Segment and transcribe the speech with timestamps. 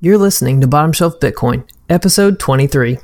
[0.00, 2.98] You're listening to Bottom Shelf Bitcoin, episode 23.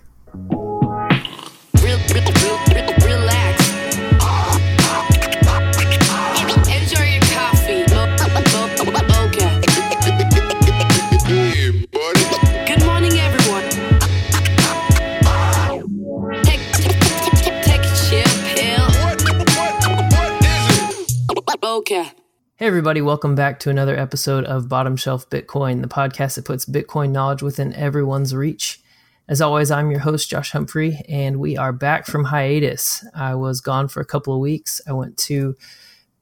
[22.74, 27.12] Everybody, welcome back to another episode of Bottom Shelf Bitcoin, the podcast that puts Bitcoin
[27.12, 28.80] knowledge within everyone's reach.
[29.28, 33.06] As always, I'm your host, Josh Humphrey, and we are back from hiatus.
[33.14, 34.80] I was gone for a couple of weeks.
[34.88, 35.54] I went to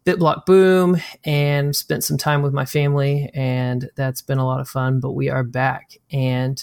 [0.05, 4.69] BitBlock Boom and spent some time with my family, and that's been a lot of
[4.69, 5.01] fun.
[5.01, 6.63] But we are back, and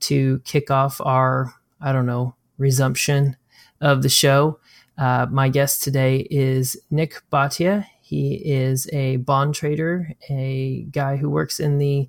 [0.00, 3.36] to kick off our, I don't know, resumption
[3.80, 4.58] of the show,
[4.98, 7.86] uh, my guest today is Nik Bhatia.
[8.10, 12.08] He is a bond trader, a guy who works in the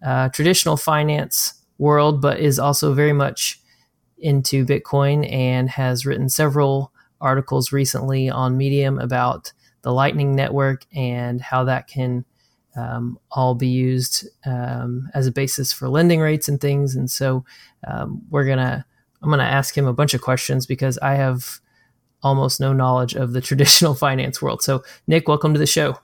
[0.00, 3.60] uh, traditional finance world, but is also very much
[4.18, 11.40] into Bitcoin and has written several articles recently on Medium about the Lightning Network and
[11.40, 12.24] how that can
[12.76, 16.94] um, all be used um, as a basis for lending rates and things.
[16.94, 17.44] And so
[17.88, 18.86] um, we're gonna,
[19.20, 21.58] I'm gonna ask him a bunch of questions because I have
[22.22, 24.62] almost no knowledge of the traditional finance world.
[24.62, 25.98] So, Nik, welcome to the show.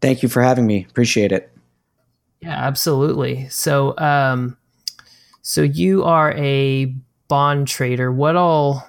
[0.00, 0.86] Thank you for having me.
[0.88, 1.52] Appreciate it.
[2.40, 3.48] Yeah, absolutely.
[3.48, 4.56] So, um,
[5.42, 6.86] so you are a
[7.28, 8.10] bond trader.
[8.10, 8.88] What all?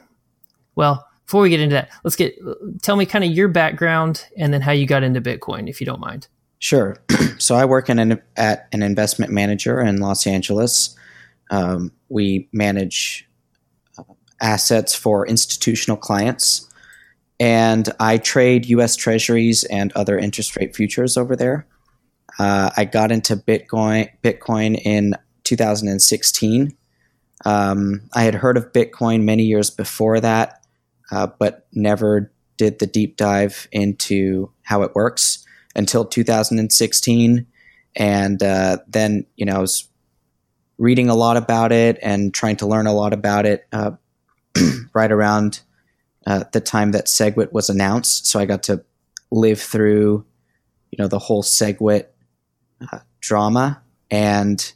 [0.75, 2.37] Well, before we get into that, let's get
[2.81, 5.85] tell me kind of your background and then how you got into Bitcoin, if you
[5.85, 6.27] don't mind.
[6.59, 6.97] Sure.
[7.37, 10.95] so I work in an, at an investment manager in Los Angeles.
[11.49, 13.27] Um, we manage
[13.97, 14.03] uh,
[14.41, 16.70] assets for institutional clients
[17.41, 18.95] and I trade U.S.
[18.95, 21.65] Treasuries and other interest rate futures over there.
[22.37, 26.77] Uh, I got into Bitcoin Bitcoin in 2016.
[27.43, 30.63] Um, I had heard of Bitcoin many years before that,
[31.11, 35.43] uh, but never did the deep dive into how it works
[35.75, 37.47] until 2016.
[37.95, 39.89] And uh, then, you know, I was
[40.77, 43.93] reading a lot about it and trying to learn a lot about it uh,
[44.93, 45.61] right around
[46.25, 48.27] uh, the time that SegWit was announced.
[48.27, 48.83] So I got to
[49.31, 50.25] live through,
[50.91, 52.05] you know, the whole SegWit
[52.91, 53.81] uh, drama.
[54.09, 54.71] And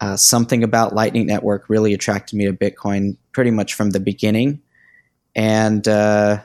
[0.00, 4.62] uh, something about Lightning Network really attracted me to Bitcoin pretty much from the beginning.
[5.34, 6.40] And uh,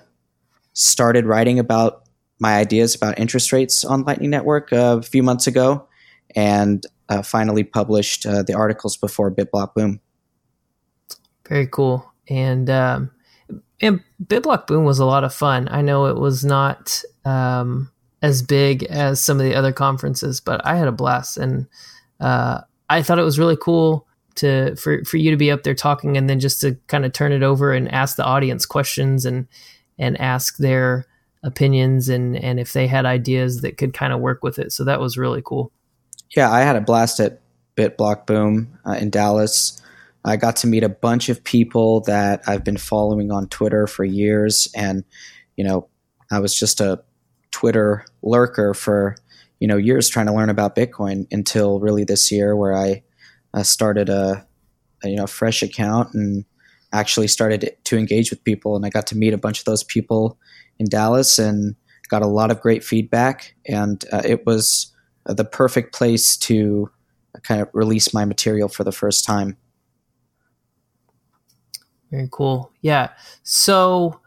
[0.73, 2.03] started writing about
[2.39, 5.87] my ideas about interest rates on Lightning Network uh, a few months ago.
[6.35, 9.99] And uh, finally published the articles before BitBlock Boom.
[11.47, 12.11] Very cool.
[12.29, 13.11] And um,
[13.81, 15.67] and BitBlock Boom was a lot of fun.
[15.71, 17.91] I know it was not um,
[18.21, 21.67] as big as some of the other conferences, but I had a blast, and
[22.19, 25.75] uh, I thought it was really cool to for for you to be up there
[25.75, 29.25] talking, and then just to kind of turn it over and ask the audience questions
[29.25, 29.47] and
[29.99, 31.05] and ask their
[31.43, 34.71] opinions and and if they had ideas that could kind of work with it.
[34.71, 35.71] So that was really cool.
[36.35, 37.41] Yeah, I had a blast at
[37.75, 39.81] BitBlock Boom uh, in Dallas.
[40.25, 44.05] I got to meet a bunch of people that I've been following on Twitter for
[44.05, 44.67] years.
[44.75, 45.03] And,
[45.57, 45.89] you know,
[46.31, 47.03] I was just a
[47.51, 49.17] Twitter lurker for,
[49.59, 53.03] you know, years trying to learn about Bitcoin until really this year where I
[53.53, 54.45] uh, started a,
[55.03, 56.45] a, you know, fresh account and
[56.93, 58.75] actually started to engage with people.
[58.75, 60.37] And I got to meet a bunch of those people
[60.79, 61.75] in Dallas and
[62.07, 63.55] got a lot of great feedback.
[63.67, 64.93] And uh, it was
[65.25, 66.89] the perfect place to
[67.43, 69.57] kind of release my material for the first time.
[72.13, 72.71] Very cool.
[72.81, 73.09] Yeah.
[73.41, 74.19] So,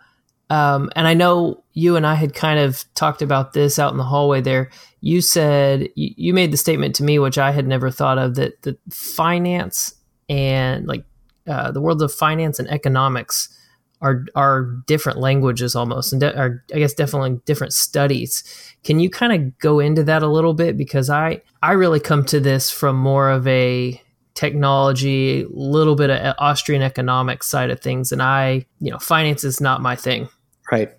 [0.50, 3.96] um, and I know you and I had kind of talked about this out in
[3.96, 4.70] the hallway there.
[5.02, 8.34] You said you, you made the statement to me, which I had never thought of,
[8.34, 9.94] that the finance
[10.28, 11.04] and like
[11.46, 13.56] uh, the worlds of finance and economics
[14.00, 18.42] are are different languages almost, and de- are I guess definitely different studies.
[18.82, 22.24] Can you kind of go into that a little bit because I I really come
[22.26, 24.02] to this from more of a
[24.36, 29.42] technology, a little bit of Austrian economics side of things, and I, you know, finance
[29.42, 30.28] is not my thing.
[30.70, 30.92] Right.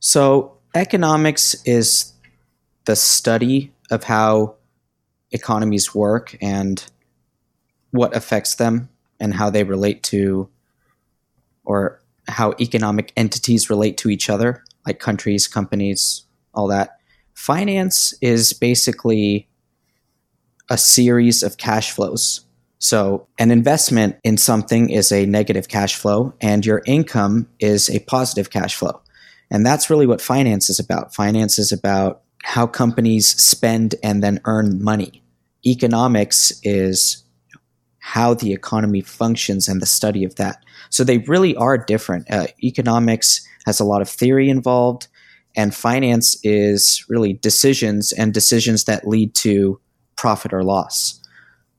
[0.00, 2.12] So economics is
[2.84, 4.54] the study of how
[5.32, 6.84] economies work and
[7.90, 8.88] what affects them
[9.20, 10.48] and how they relate to
[11.64, 16.24] or how economic entities relate to each other, like countries, companies,
[16.54, 16.98] all that.
[17.34, 19.48] Finance is basically
[20.70, 22.44] a series of cash flows
[22.80, 27.98] so, an investment in something is a negative cash flow, and your income is a
[28.00, 29.02] positive cash flow.
[29.50, 31.14] And that's really what finance is about.
[31.14, 35.24] Finance is about how companies spend and then earn money.
[35.66, 37.24] Economics is
[37.98, 40.62] how the economy functions and the study of that.
[40.88, 42.30] So they really are different.
[42.30, 45.08] Uh, economics has a lot of theory involved,
[45.56, 49.80] and finance is really decisions and decisions that lead to
[50.16, 51.17] profit or loss.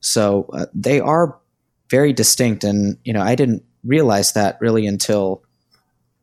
[0.00, 1.38] So uh, they are
[1.90, 5.42] very distinct, and you know I didn't realize that really until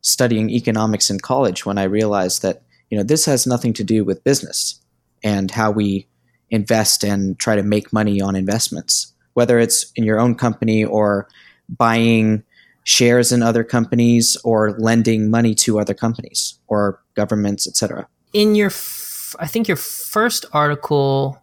[0.00, 4.04] studying economics in college when I realized that you know this has nothing to do
[4.04, 4.80] with business
[5.22, 6.06] and how we
[6.50, 11.28] invest and try to make money on investments, whether it's in your own company or
[11.68, 12.42] buying
[12.84, 18.08] shares in other companies or lending money to other companies or governments, etc.
[18.32, 21.42] In your, f- I think your first article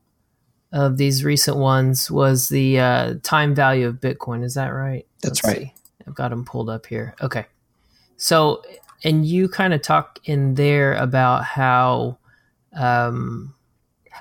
[0.75, 4.43] of these recent ones was the uh, time value of Bitcoin.
[4.43, 5.07] Is that right?
[5.21, 5.67] That's Let's right.
[5.67, 5.73] See.
[6.05, 7.15] I've got them pulled up here.
[7.21, 7.45] Okay.
[8.17, 8.61] So,
[9.05, 12.17] and you kind of talk in there about how
[12.75, 13.55] um,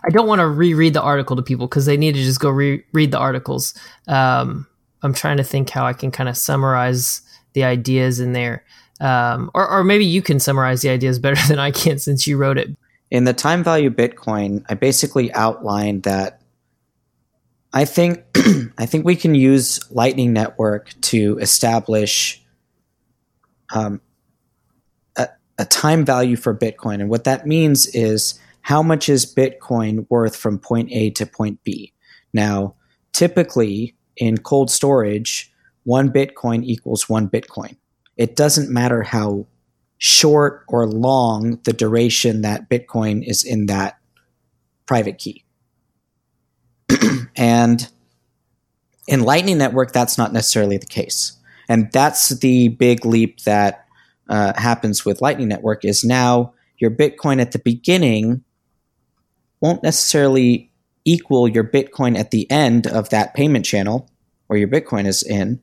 [0.04, 2.50] I don't want to reread the article to people because they need to just go
[2.50, 3.74] re- read the articles.
[4.06, 4.68] Um,
[5.02, 7.20] I'm trying to think how I can kind of summarize
[7.54, 8.64] the ideas in there.
[9.00, 12.36] Um, or, or maybe you can summarize the ideas better than I can since you
[12.36, 12.70] wrote it.
[13.10, 16.40] In the time value Bitcoin, I basically outlined that
[17.74, 18.24] I think
[18.78, 22.40] I think we can use Lightning Network to establish
[23.74, 24.00] um,
[25.16, 25.28] a,
[25.58, 30.36] a time value for Bitcoin, and what that means is how much is Bitcoin worth
[30.36, 31.92] from point A to point B.
[32.32, 32.76] Now,
[33.12, 37.76] typically in cold storage, one Bitcoin equals one Bitcoin.
[38.16, 39.46] It doesn't matter how
[39.98, 43.98] short or long the duration that Bitcoin is in that
[44.86, 45.44] private key.
[47.37, 47.88] and
[49.06, 51.37] in Lightning Network, that's not necessarily the case.
[51.69, 53.87] And that's the big leap that
[54.29, 58.43] uh, happens with Lightning Network is now your Bitcoin at the beginning
[59.61, 60.70] won't necessarily
[61.05, 64.11] equal your Bitcoin at the end of that payment channel
[64.46, 65.61] where your Bitcoin is in.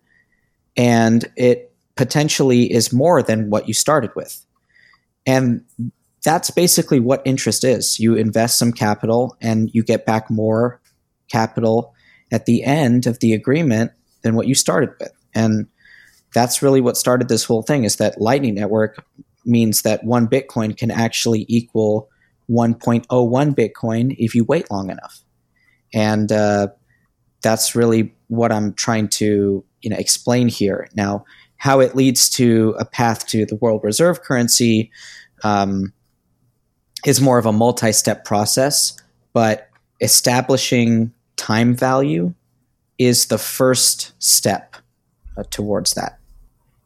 [0.75, 4.43] And it potentially is more than what you started with.
[5.25, 5.63] And
[6.23, 7.99] that's basically what interest is.
[7.99, 10.80] You invest some capital and you get back more
[11.31, 11.93] capital
[12.31, 13.91] at the end of the agreement
[14.21, 15.11] than what you started with.
[15.33, 15.67] And
[16.33, 19.03] that's really what started this whole thing is that Lightning Network
[19.45, 22.09] means that one Bitcoin can actually equal
[22.49, 23.05] 1.01
[23.55, 25.19] Bitcoin if you wait long enough.
[25.93, 26.67] And uh,
[27.41, 30.87] that's really what I'm trying to you know explain here.
[30.95, 31.25] Now,
[31.57, 34.91] how it leads to a path to the world reserve currency
[35.43, 35.93] um,
[37.05, 38.97] is more of a multi-step process,
[39.33, 39.69] but
[40.01, 42.33] establishing time value
[42.97, 44.75] is the first step
[45.37, 46.19] uh, towards that.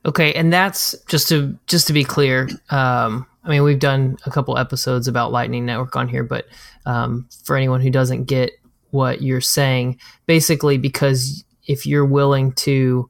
[0.05, 2.47] Okay, and that's just to just to be clear.
[2.69, 6.45] Um, I mean, we've done a couple episodes about Lightning Network on here, but
[6.85, 8.51] um, for anyone who doesn't get
[8.91, 13.09] what you're saying, basically, because if you're willing to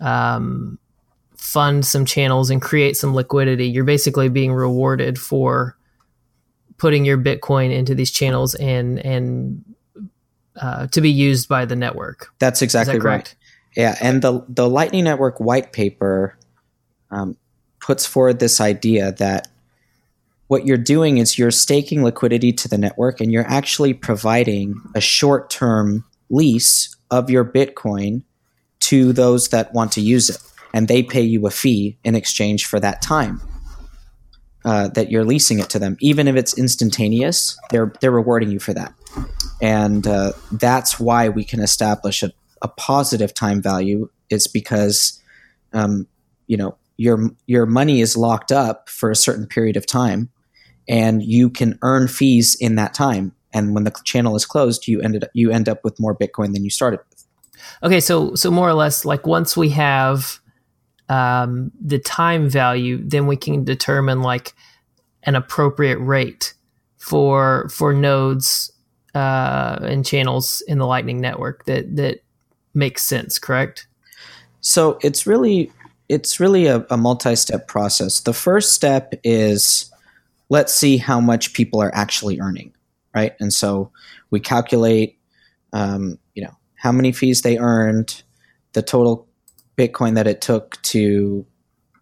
[0.00, 0.78] um,
[1.36, 5.76] fund some channels and create some liquidity, you're basically being rewarded for
[6.76, 9.64] putting your Bitcoin into these channels and and
[10.60, 12.32] uh, to be used by the network.
[12.38, 13.34] That's exactly that right.
[13.76, 16.38] Yeah, and the the Lightning Network white paper
[17.10, 17.36] um,
[17.80, 19.48] puts forward this idea that
[20.48, 25.00] what you're doing is you're staking liquidity to the network and you're actually providing a
[25.00, 28.22] short term lease of your Bitcoin
[28.80, 30.38] to those that want to use it.
[30.72, 33.40] And they pay you a fee in exchange for that time
[34.64, 35.96] uh, that you're leasing it to them.
[36.00, 38.92] Even if it's instantaneous, they're, they're rewarding you for that.
[39.60, 42.32] And uh, that's why we can establish a,
[42.62, 45.22] a positive time value, is because,
[45.72, 46.06] um,
[46.46, 50.30] you know, your your money is locked up for a certain period of time
[50.88, 53.32] and you can earn fees in that time.
[53.52, 56.64] And when the channel is closed, you ended you end up with more Bitcoin than
[56.64, 57.26] you started with.
[57.82, 60.38] Okay, so so more or less, like once we have
[61.08, 64.54] um, the time value, then we can determine like
[65.22, 66.54] an appropriate rate
[66.98, 68.72] for for nodes
[69.16, 72.22] uh, and channels in the Lightning Network that that
[72.74, 73.38] makes sense.
[73.38, 73.86] Correct.
[74.60, 75.72] So it's really
[76.08, 78.20] it's really a, a multi-step process.
[78.20, 79.90] The first step is
[80.50, 82.74] let's see how much people are actually earning,
[83.14, 83.32] right?
[83.40, 83.90] And so
[84.30, 85.18] we calculate,
[85.72, 88.22] um, you know, how many fees they earned,
[88.74, 89.26] the total
[89.78, 91.46] Bitcoin that it took to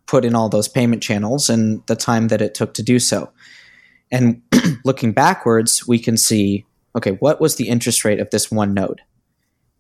[0.07, 3.31] put in all those payment channels, and the time that it took to do so.
[4.11, 4.43] And
[4.85, 9.01] looking backwards, we can see, okay, what was the interest rate of this one node?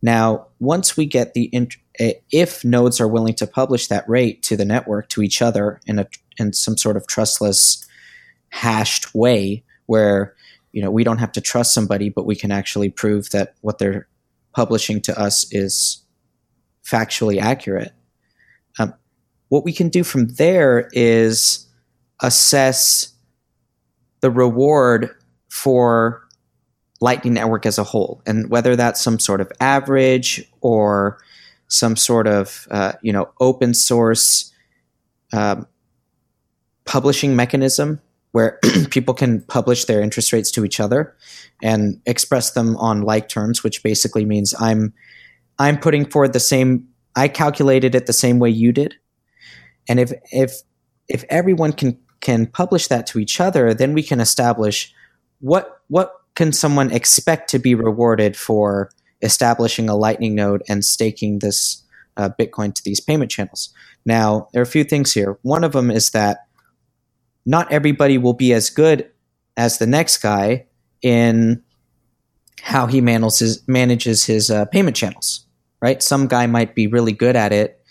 [0.03, 4.57] Now, once we get the int- if nodes are willing to publish that rate to
[4.57, 6.07] the network to each other in a
[6.37, 7.87] in some sort of trustless
[8.49, 10.35] hashed way where
[10.73, 13.79] you know we don't have to trust somebody but we can actually prove that what
[13.79, 14.09] they're
[14.53, 16.05] publishing to us is
[16.85, 17.93] factually accurate.
[18.79, 18.95] Um,
[19.49, 21.67] what we can do from there is
[22.21, 23.13] assess
[24.21, 25.11] the reward
[25.49, 26.24] for
[27.01, 31.19] Lightning Network as a whole, and whether that's some sort of average or
[31.69, 34.53] some sort of uh, you know open source
[35.33, 35.67] um,
[36.85, 38.01] publishing mechanism
[38.33, 38.59] where
[38.91, 41.17] people can publish their interest rates to each other
[41.63, 44.93] and express them on like terms, which basically means I'm
[45.59, 48.95] I'm putting forward the same I calculated it the same way you did.
[49.89, 50.63] And if if
[51.09, 54.93] if everyone can can publish that to each other, then we can establish
[55.41, 58.91] what what can someone expect to be rewarded for
[59.23, 61.83] establishing a Lightning node and staking this
[62.17, 63.73] uh, Bitcoin to these payment channels.
[64.05, 65.39] Now, there are a few things here.
[65.43, 66.47] One of them is that
[67.47, 69.11] not everybody will be as good
[69.57, 70.67] as the next guy
[71.03, 71.63] in
[72.63, 75.47] how he manages manages his uh, payment channels.
[75.81, 76.03] Right?
[76.03, 77.83] Some guy might be really good at it,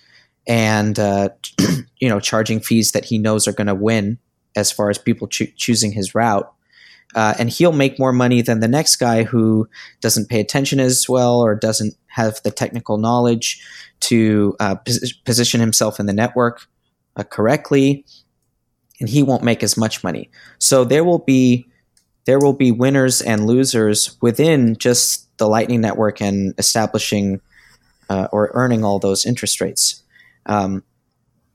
[0.48, 1.30] and uh,
[2.00, 4.18] you know, charging fees that he knows are going to win
[4.56, 6.52] as far as people cho- choosing his route.
[7.15, 9.67] Uh, and he'll make more money than the next guy who
[10.01, 13.63] doesn't pay attention as well or doesn't have the technical knowledge
[14.00, 16.67] to uh, pos- position himself in the network
[17.15, 18.05] uh, correctly,
[19.00, 20.29] and he won't make as much money.
[20.60, 21.67] So there will be
[22.25, 27.41] there will be winners and losers within just the Lightning Network and establishing
[28.10, 30.03] uh, or earning all those interest rates.
[30.46, 30.84] Um,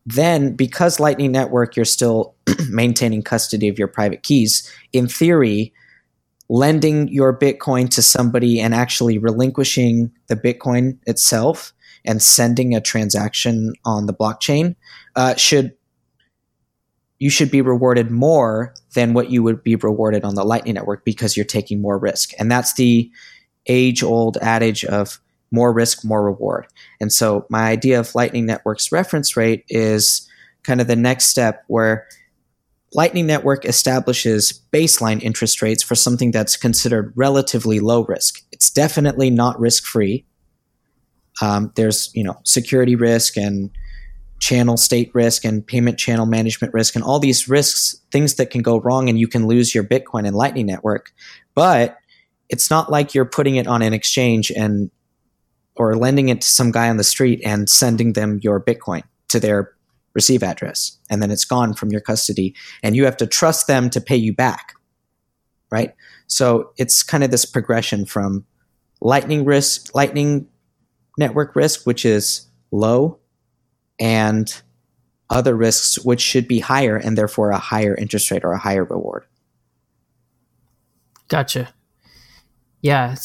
[0.09, 2.35] then, because Lightning Network, you're still
[2.71, 4.71] maintaining custody of your private keys.
[4.95, 5.75] In theory,
[6.49, 11.75] lending your Bitcoin to somebody and actually relinquishing the Bitcoin itself
[12.07, 14.77] and sending a transaction on the blockchain
[15.15, 15.75] uh, should
[17.19, 21.05] you should be rewarded more than what you would be rewarded on the Lightning Network
[21.05, 22.31] because you're taking more risk.
[22.39, 23.11] And that's the
[23.67, 25.21] age old adage of
[25.51, 26.67] more risk, more reward.
[27.01, 30.29] And so my idea of Lightning Network's reference rate is
[30.63, 32.07] kind of the next step where
[32.95, 38.43] Lightning Network establishes baseline interest rates for something that's considered relatively low risk.
[38.51, 40.25] It's definitely not risk free.
[41.41, 43.71] Um, there's you know security risk and
[44.41, 48.63] channel state risk and payment channel management risk and all these risks, things that can
[48.63, 51.13] go wrong and you can lose your Bitcoin in Lightning Network.
[51.55, 51.99] But
[52.49, 54.91] it's not like you're putting it on an exchange and
[55.79, 59.41] or lending it to some guy on the street and sending them your Bitcoin to
[59.41, 59.73] their
[60.15, 63.89] receive address and then it's gone from your custody and you have to trust them
[63.91, 64.75] to pay you back.
[65.71, 65.95] Right?
[66.27, 68.45] So it's kind of this progression from
[69.01, 70.49] lightning risk, lightning
[71.19, 73.19] network risk, which is low,
[74.01, 74.63] and
[75.31, 78.85] other risks, which should be higher and therefore a higher interest rate or a higher
[78.85, 79.25] reward.
[81.29, 81.75] Gotcha.
[82.83, 83.17] Yeah,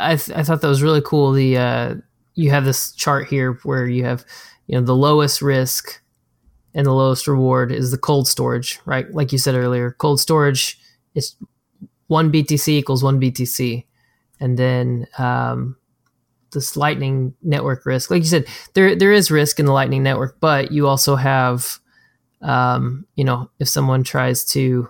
[0.00, 1.32] I, th- I thought that was really cool.
[1.32, 1.94] The uh,
[2.34, 4.24] you have this chart here where you have
[4.66, 6.00] you know the lowest risk
[6.74, 9.12] and the lowest reward is the cold storage, right?
[9.12, 10.78] Like you said earlier, cold storage
[11.14, 11.36] is
[12.08, 13.86] one BTC equals one BTC,
[14.40, 15.76] and then um,
[16.52, 18.10] this Lightning Network risk.
[18.10, 21.78] Like you said, there there is risk in the Lightning Network, but you also have,
[22.42, 24.88] um, you know, if someone tries to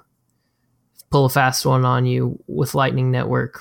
[1.10, 3.60] pull a fast one on you with Lightning Network,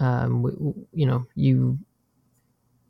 [0.00, 0.44] um,
[0.92, 1.78] you know, you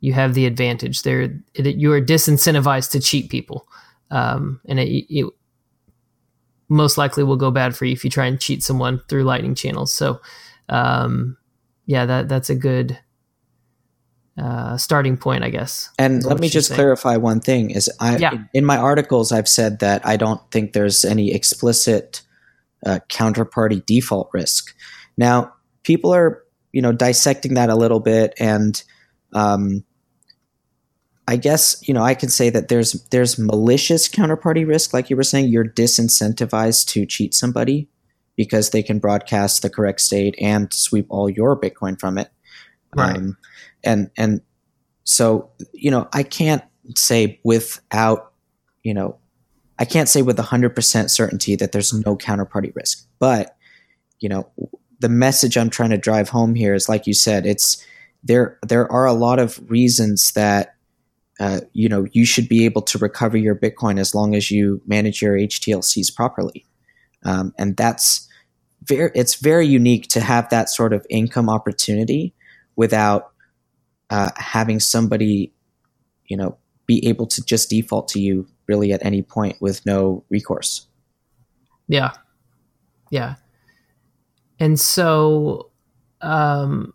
[0.01, 1.39] you have the advantage there.
[1.55, 3.67] You are disincentivized to cheat people,
[4.11, 5.25] um, and it, it
[6.69, 9.55] most likely will go bad for you if you try and cheat someone through Lightning
[9.55, 9.91] channels.
[9.91, 10.21] So,
[10.69, 11.37] um,
[11.85, 12.97] yeah, that that's a good
[14.37, 15.89] uh, starting point, I guess.
[15.97, 16.77] And let me just saying.
[16.77, 18.43] clarify one thing: is I yeah.
[18.53, 22.21] in my articles I've said that I don't think there's any explicit
[22.85, 24.73] uh, counterparty default risk.
[25.17, 28.81] Now, people are you know dissecting that a little bit, and
[29.33, 29.83] um,
[31.27, 35.15] I guess you know I can say that there's there's malicious counterparty risk, like you
[35.15, 35.49] were saying.
[35.49, 37.89] You're disincentivized to cheat somebody
[38.35, 42.29] because they can broadcast the correct state and sweep all your Bitcoin from it.
[42.95, 43.17] Right.
[43.17, 43.37] Um,
[43.83, 44.41] and and
[45.03, 46.63] so you know I can't
[46.95, 48.33] say without
[48.83, 49.19] you know
[49.79, 53.07] I can't say with 100% certainty that there's no counterparty risk.
[53.17, 53.55] But,
[54.19, 54.49] you know,
[54.99, 57.85] the message I'm trying to drive home here is like you said, it's
[58.23, 60.75] there there are a lot of reasons that
[61.39, 64.81] uh, you know you should be able to recover your Bitcoin as long as you
[64.85, 66.65] manage your HTLCs properly,
[67.23, 68.27] um, and that's
[68.83, 72.33] very it's very unique to have that sort of income opportunity
[72.75, 73.31] without
[74.09, 75.53] uh, having somebody,
[76.25, 80.23] you know, be able to just default to you really at any point with no
[80.29, 80.87] recourse.
[81.87, 82.11] Yeah.
[83.11, 83.35] Yeah.
[84.59, 85.71] And so,
[86.21, 86.93] um,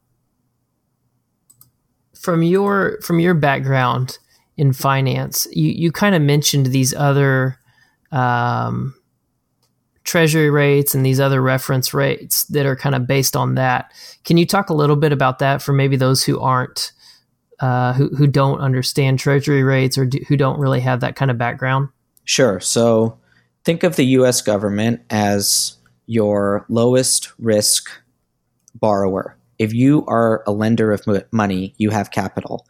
[2.12, 4.18] from your from your background
[4.56, 5.46] in finance.
[5.52, 7.58] You you kind of mentioned these other
[8.12, 8.94] um,
[10.04, 13.92] treasury rates and these other reference rates that are kind of based on that.
[14.24, 16.92] Can you talk a little bit about that for maybe those who aren't
[17.60, 21.30] uh, who who don't understand treasury rates or do, who don't really have that kind
[21.30, 21.88] of background?
[22.24, 22.60] Sure.
[22.60, 23.18] So
[23.64, 24.40] think of the U.S.
[24.40, 27.90] government as your lowest risk
[28.74, 29.36] borrower.
[29.58, 32.66] If you are a lender of money, you have capital.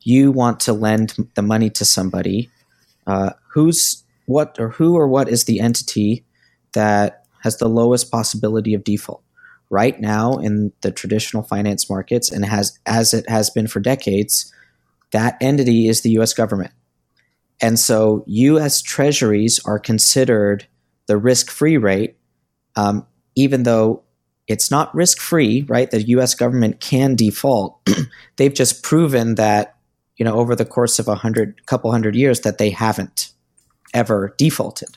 [0.00, 2.50] You want to lend the money to somebody.
[3.06, 6.24] Uh, who's what or who or what is the entity
[6.72, 9.22] that has the lowest possibility of default?
[9.70, 14.52] Right now, in the traditional finance markets, and has as it has been for decades,
[15.12, 16.34] that entity is the U.S.
[16.34, 16.72] government.
[17.60, 18.82] And so, U.S.
[18.82, 20.66] Treasuries are considered
[21.06, 22.16] the risk-free rate,
[22.76, 24.02] um, even though
[24.48, 25.90] it's not risk free, right?
[25.90, 26.34] The U.S.
[26.34, 27.78] government can default.
[28.36, 29.76] They've just proven that,
[30.16, 33.32] you know, over the course of a hundred, couple hundred years, that they haven't
[33.94, 34.90] ever defaulted.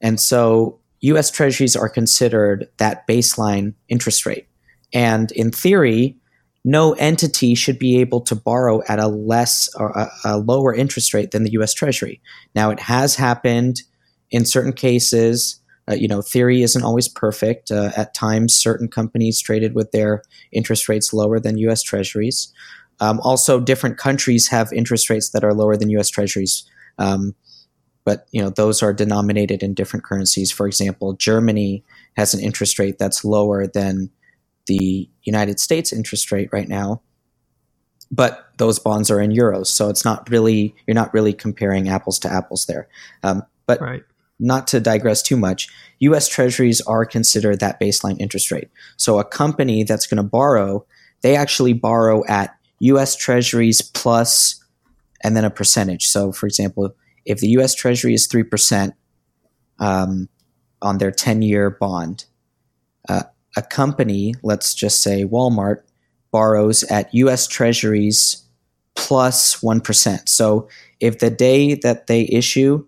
[0.00, 1.30] And so, U.S.
[1.30, 4.46] Treasuries are considered that baseline interest rate.
[4.92, 6.16] And in theory,
[6.64, 11.14] no entity should be able to borrow at a less or a, a lower interest
[11.14, 11.72] rate than the U.S.
[11.72, 12.20] Treasury.
[12.54, 13.82] Now, it has happened
[14.30, 17.70] in certain cases uh, you know, theory isn't always perfect.
[17.70, 21.82] Uh, at times, certain companies traded with their interest rates lower than U.S.
[21.82, 22.52] Treasuries.
[23.00, 26.10] Um, also, different countries have interest rates that are lower than U.S.
[26.10, 26.64] Treasuries,
[26.98, 27.34] um,
[28.04, 30.50] but you know those are denominated in different currencies.
[30.50, 31.84] For example, Germany
[32.16, 34.10] has an interest rate that's lower than
[34.66, 37.00] the United States interest rate right now,
[38.10, 42.18] but those bonds are in euros, so it's not really you're not really comparing apples
[42.18, 42.88] to apples there.
[43.22, 44.02] Um, but right
[44.38, 45.68] not to digress too much,
[46.00, 48.68] US treasuries are considered that baseline interest rate.
[48.96, 50.86] So a company that's going to borrow,
[51.22, 54.64] they actually borrow at US treasuries plus
[55.22, 56.06] and then a percentage.
[56.06, 58.92] So, for example, if the US treasury is 3%
[59.80, 60.28] um,
[60.80, 62.24] on their 10 year bond,
[63.08, 63.24] uh,
[63.56, 65.82] a company, let's just say Walmart,
[66.30, 68.44] borrows at US treasuries
[68.94, 69.82] plus 1.
[70.26, 70.68] So,
[71.00, 72.86] if the day that they issue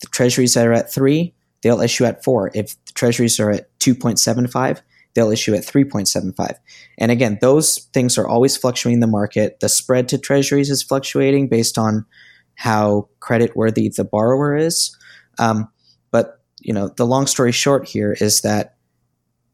[0.00, 2.50] the treasuries are at three, they'll issue at four.
[2.54, 4.80] If the treasuries are at 2.75,
[5.14, 6.56] they'll issue at 3.75.
[6.98, 9.60] And again, those things are always fluctuating in the market.
[9.60, 12.06] The spread to treasuries is fluctuating based on
[12.54, 14.96] how credit worthy the borrower is.
[15.38, 15.68] Um,
[16.10, 18.76] but you know, the long story short here is that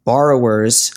[0.04, 0.92] borrowers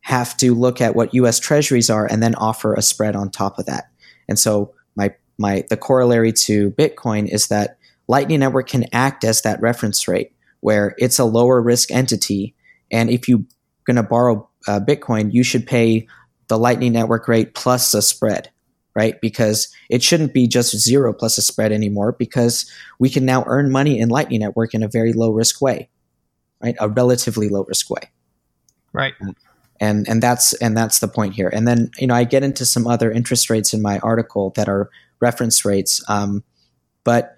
[0.00, 1.38] have to look at what U.S.
[1.38, 3.90] Treasuries are and then offer a spread on top of that.
[4.28, 7.77] And so my my the corollary to Bitcoin is that
[8.08, 12.54] Lightning Network can act as that reference rate where it's a lower risk entity.
[12.90, 13.44] And if you're
[13.84, 16.06] going to borrow uh, Bitcoin, you should pay
[16.48, 18.50] the Lightning Network rate plus a spread,
[18.94, 19.20] right?
[19.20, 23.70] Because it shouldn't be just zero plus a spread anymore because we can now earn
[23.70, 25.88] money in Lightning Network in a very low risk way,
[26.62, 26.76] right?
[26.80, 28.10] A relatively low risk way.
[28.92, 29.14] Right.
[29.80, 31.48] And and that's and that's the point here.
[31.48, 34.68] And then you know I get into some other interest rates in my article that
[34.68, 34.90] are
[35.20, 36.42] reference rates, um,
[37.04, 37.37] but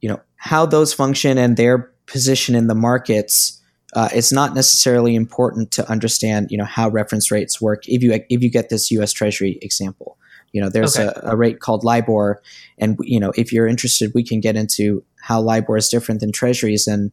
[0.00, 3.60] you know how those function and their position in the markets
[3.94, 7.88] uh, it's not necessarily important to understand you know how reference rates work.
[7.88, 10.16] If you if you get this US treasury example
[10.52, 11.12] you know there's okay.
[11.22, 12.42] a, a, rate called LIBOR
[12.78, 16.32] and you know if you're interested we can get into how LIBOR is different than
[16.32, 17.12] treasuries and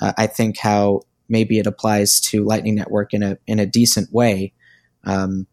[0.00, 4.12] uh, I think how maybe it applies to Lightning Network in a in a decent
[4.12, 4.52] way.
[5.04, 5.46] Um,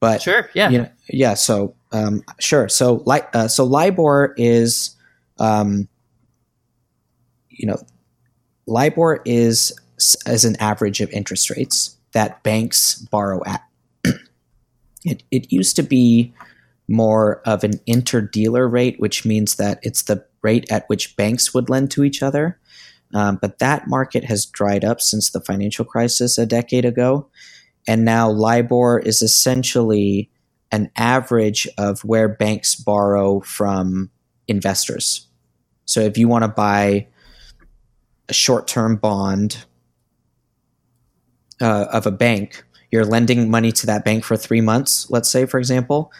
[0.00, 0.70] but sure yeah.
[0.70, 2.68] you know, yeah so um, sure.
[2.68, 4.96] So uh, so LIBOR is
[5.38, 5.88] um,
[7.60, 7.76] you know,
[8.66, 9.78] LIBOR is
[10.26, 13.62] as an average of interest rates that banks borrow at.
[15.04, 16.32] it, it used to be
[16.88, 21.68] more of an interdealer rate, which means that it's the rate at which banks would
[21.68, 22.58] lend to each other.
[23.12, 27.28] Um, but that market has dried up since the financial crisis a decade ago.
[27.86, 30.30] And now LIBOR is essentially
[30.72, 34.10] an average of where banks borrow from
[34.48, 35.26] investors.
[35.84, 37.08] So if you want to buy
[38.30, 39.64] a short term bond
[41.60, 45.46] uh, of a bank, you're lending money to that bank for three months, let's say,
[45.46, 46.12] for example.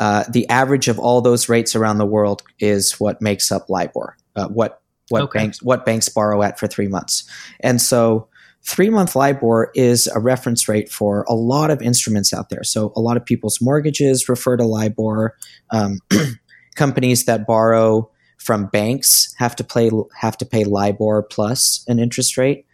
[0.00, 4.16] Uh, the average of all those rates around the world is what makes up LIBOR.
[4.34, 5.40] Uh, what what okay.
[5.40, 7.24] banks what banks borrow at for three months,
[7.60, 8.28] and so
[8.64, 12.64] three month LIBOR is a reference rate for a lot of instruments out there.
[12.64, 15.36] So a lot of people's mortgages refer to LIBOR.
[15.70, 15.98] Um,
[16.74, 18.10] companies that borrow
[18.42, 22.66] from banks have to pay have to pay LIBOR plus an interest rate.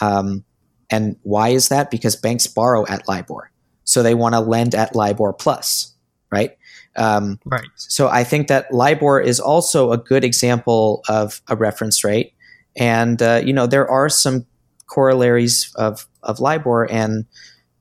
[0.00, 0.44] Um,
[0.90, 1.90] and why is that?
[1.90, 3.50] Because banks borrow at LIBOR,
[3.84, 5.94] so they want to lend at LIBOR plus,
[6.32, 6.56] right?
[6.96, 7.66] Um, Right.
[7.76, 12.32] so I think that LIBOR is also a good example of a reference rate,
[12.76, 14.46] and uh, you know there are some
[14.86, 17.26] corollaries of of LIBOR and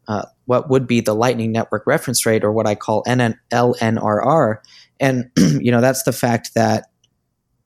[0.08, 4.58] uh, what would be the Lightning Network reference rate, or what I call NN- LNRR,
[5.00, 6.90] and you know that's the fact that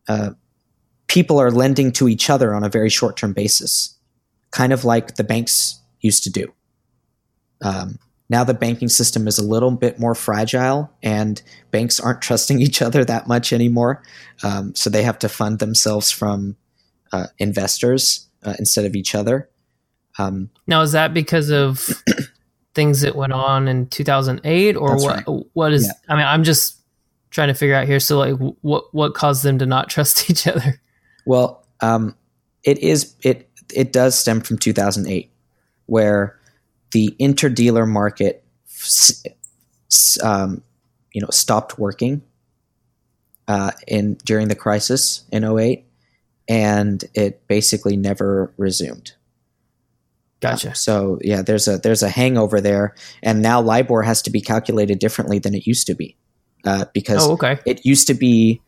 [0.08, 0.32] uh,
[1.08, 3.98] people are lending to each other on a very short term basis,
[4.52, 6.54] kind of like the banks used to do.
[7.62, 12.62] Um, now the banking system is a little bit more fragile, and banks aren't trusting
[12.62, 14.02] each other that much anymore.
[14.44, 16.56] Um, so they have to fund themselves from
[17.12, 19.50] uh, investors uh, instead of each other.
[20.18, 21.90] Um, Now, is that because of
[22.74, 25.28] things that went on in 2008, or what?
[25.28, 25.46] right.
[25.54, 25.86] What is?
[25.86, 26.14] Yeah.
[26.14, 26.83] I mean, I'm just
[27.34, 28.00] trying to figure out here.
[28.00, 30.82] So, like, what what caused them to not trust each other?
[31.26, 32.16] Well, um,
[32.64, 35.32] it is it it does stem from 2008,
[35.88, 36.40] where
[36.92, 39.24] the interdealer market, s-
[39.92, 40.62] s- um,
[41.12, 42.22] you know, stopped working
[43.48, 45.86] uh, in during the crisis in 08,
[46.48, 49.14] and it basically never resumed.
[50.40, 50.76] Gotcha.
[50.76, 55.00] So yeah, there's a there's a hangover there, and now LIBOR has to be calculated
[55.00, 56.18] differently than it used to be,
[56.66, 57.60] uh, because Oh, okay.
[57.66, 58.62] it used to be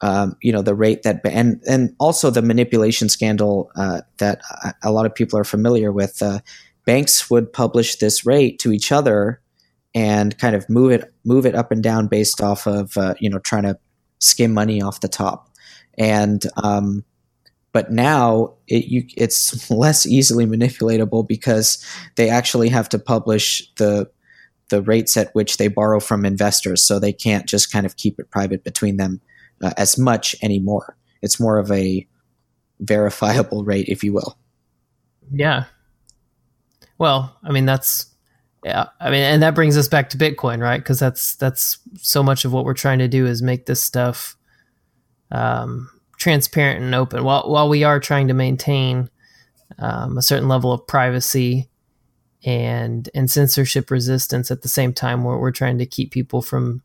[0.00, 4.74] um, you know the rate that and and also the manipulation scandal uh, that a-
[4.84, 6.38] a lot of people are familiar with uh,
[6.84, 9.40] banks would publish this rate to each other
[9.94, 13.28] and kind of move it move it up and down based off of uh, you
[13.28, 13.76] know trying to
[14.20, 15.48] skim money off the top
[15.96, 17.04] and um,
[17.72, 21.84] but now it, you, it's less easily manipulatable because
[22.16, 24.08] they actually have to publish the
[24.68, 28.18] the rates at which they borrow from investors so they can't just kind of keep
[28.18, 29.20] it private between them
[29.62, 30.96] uh, as much anymore.
[31.22, 32.06] It's more of a
[32.80, 34.38] verifiable rate, if you will.
[35.32, 35.64] Yeah.
[36.98, 38.06] Well, I mean that's
[38.64, 38.86] yeah.
[39.00, 40.78] I mean, and that brings us back to Bitcoin, right?
[40.78, 44.36] Because that's that's so much of what we're trying to do is make this stuff
[45.30, 47.24] um, transparent and open.
[47.24, 49.08] While while we are trying to maintain
[49.78, 51.68] um, a certain level of privacy
[52.44, 56.82] and and censorship resistance at the same time, we're we're trying to keep people from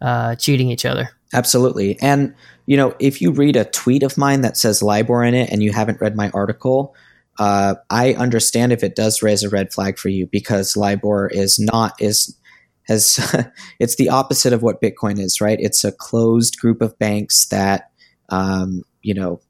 [0.00, 1.10] uh, cheating each other.
[1.32, 1.98] Absolutely.
[2.00, 2.34] And,
[2.66, 5.62] you know, if you read a tweet of mine that says LIBOR in it and
[5.62, 6.94] you haven't read my article,
[7.38, 11.58] uh, I understand if it does raise a red flag for you because LIBOR is
[11.58, 12.36] not, is,
[12.84, 13.34] has,
[13.78, 15.58] it's the opposite of what Bitcoin is, right?
[15.60, 17.90] It's a closed group of banks that,
[18.30, 19.40] um, you know,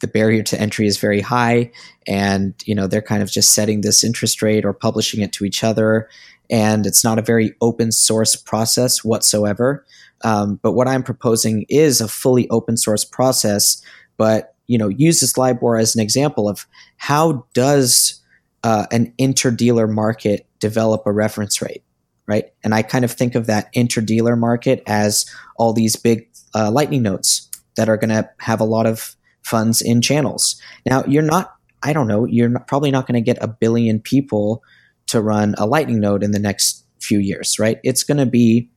[0.00, 1.70] the, barrier to entry is very high
[2.06, 5.44] and, you know, they're kind of just setting this interest rate or publishing it to
[5.44, 6.08] each other.
[6.48, 9.84] And it's not a very open source process whatsoever.
[10.22, 13.82] Um, but what I'm proposing is a fully open source process,
[14.16, 18.22] but you know uses LIBOR as an example of how does
[18.62, 21.84] uh, an interdealer market develop a reference rate,
[22.26, 22.46] right?
[22.64, 27.02] And I kind of think of that interdealer market as all these big uh, Lightning
[27.02, 29.15] nodes that are going to have a lot of
[29.46, 30.60] funds in channels.
[30.84, 34.00] Now you're not, I don't know, you're not, probably not going to get a billion
[34.00, 34.62] people
[35.06, 37.78] to run a Lightning node in the next few years, right?
[37.84, 38.68] It's going to be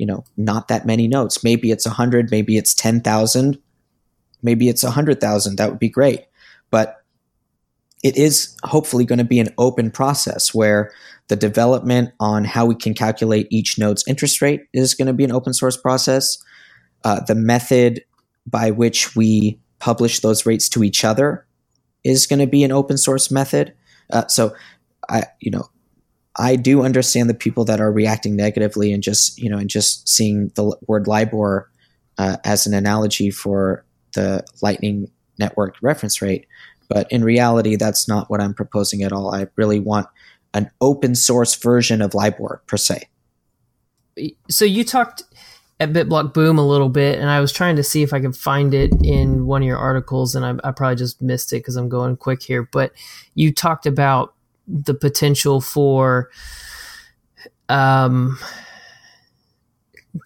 [0.00, 3.58] you know not that many nodes maybe it's 100 maybe it's 10,000
[4.42, 6.24] maybe it's 100,000 that would be great
[6.70, 7.04] but
[8.02, 10.90] it is hopefully going to be an open process where
[11.28, 15.24] the development on how we can calculate each node's interest rate is going to be
[15.24, 16.38] an open source process
[17.04, 18.02] uh, the method
[18.46, 21.46] by which we publish those rates to each other
[22.04, 23.74] is going to be an open source method
[24.12, 24.54] uh, so
[25.08, 25.68] i you know
[26.36, 30.08] I do understand the people that are reacting negatively and just you know and just
[30.08, 31.68] seeing the word LIBOR
[32.18, 36.46] uh, as an analogy for the Lightning Network reference rate,
[36.88, 39.34] but in reality, that's not what I'm proposing at all.
[39.34, 40.06] I really want
[40.52, 43.08] an open source version of LIBOR per se.
[44.48, 45.22] so you talked
[45.80, 48.36] at BitBlock Boom a little bit, and I was trying to see if I could
[48.36, 51.76] find it in one of your articles, and I, I probably just missed it because
[51.76, 52.68] I'm going quick here.
[52.70, 52.92] But
[53.34, 54.34] you talked about
[54.68, 56.28] the potential for
[57.70, 58.38] um,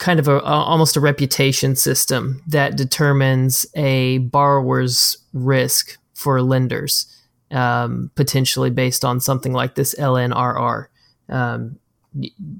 [0.01, 7.07] kind of a, a almost a reputation system that determines a borrower's risk for lenders,
[7.53, 10.87] um, potentially based on something like this LNRR.
[11.29, 11.79] Um,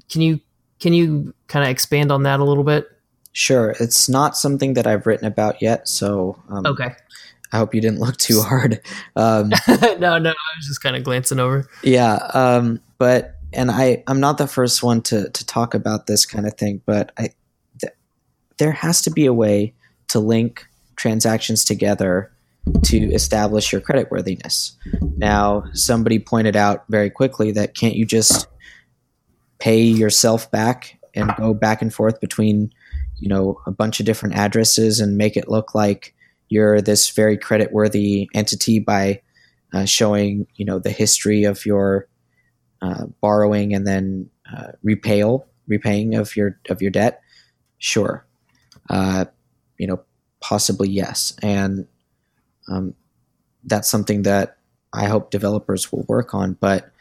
[0.09, 0.39] can you
[0.79, 2.87] can you kind of expand on that a little bit?
[3.33, 6.95] Sure, it's not something that I've written about yet, so um, Okay.
[7.51, 8.81] I hope you didn't look too hard.
[9.15, 11.67] Um, no, no, I was just kind of glancing over.
[11.83, 16.25] Yeah, um, but and I I'm not the first one to to talk about this
[16.25, 17.29] kind of thing, but I
[17.79, 17.93] th-
[18.57, 19.73] there has to be a way
[20.09, 22.31] to link transactions together
[22.83, 24.71] to establish your creditworthiness.
[25.17, 28.47] Now, somebody pointed out very quickly that can't you just
[29.59, 32.71] pay yourself back and go back and forth between
[33.17, 36.13] you know a bunch of different addresses and make it look like
[36.49, 39.21] you're this very credit worthy entity by
[39.73, 42.07] uh, showing you know the history of your
[42.81, 47.21] uh, borrowing and then uh, repayal repaying of your of your debt?
[47.77, 48.25] Sure.
[48.89, 49.25] Uh,
[49.77, 50.01] you know
[50.41, 51.35] possibly yes.
[51.41, 51.87] And
[52.67, 52.93] um,
[53.65, 54.57] that's something that
[54.93, 56.91] i hope developers will work on but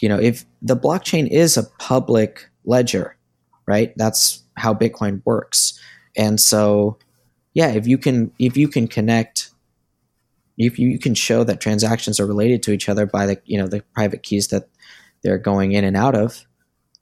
[0.00, 3.16] you know if the blockchain is a public ledger
[3.66, 5.78] right that's how bitcoin works
[6.16, 6.98] and so
[7.54, 9.50] yeah if you can if you can connect
[10.58, 13.66] if you can show that transactions are related to each other by the you know
[13.66, 14.68] the private keys that
[15.26, 16.46] they're going in and out of,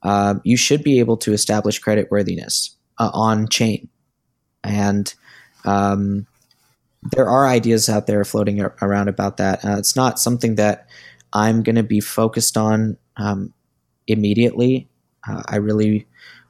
[0.02, 3.88] uh, you should be able to establish credit worthiness uh, on chain.
[4.62, 5.12] And
[5.66, 6.26] um,
[7.12, 9.64] there are ideas out there floating around about that.
[9.64, 10.88] Uh, it's not something that
[11.34, 13.52] I'm going to be focused on um,
[14.06, 14.88] immediately.
[15.28, 16.06] Uh, I really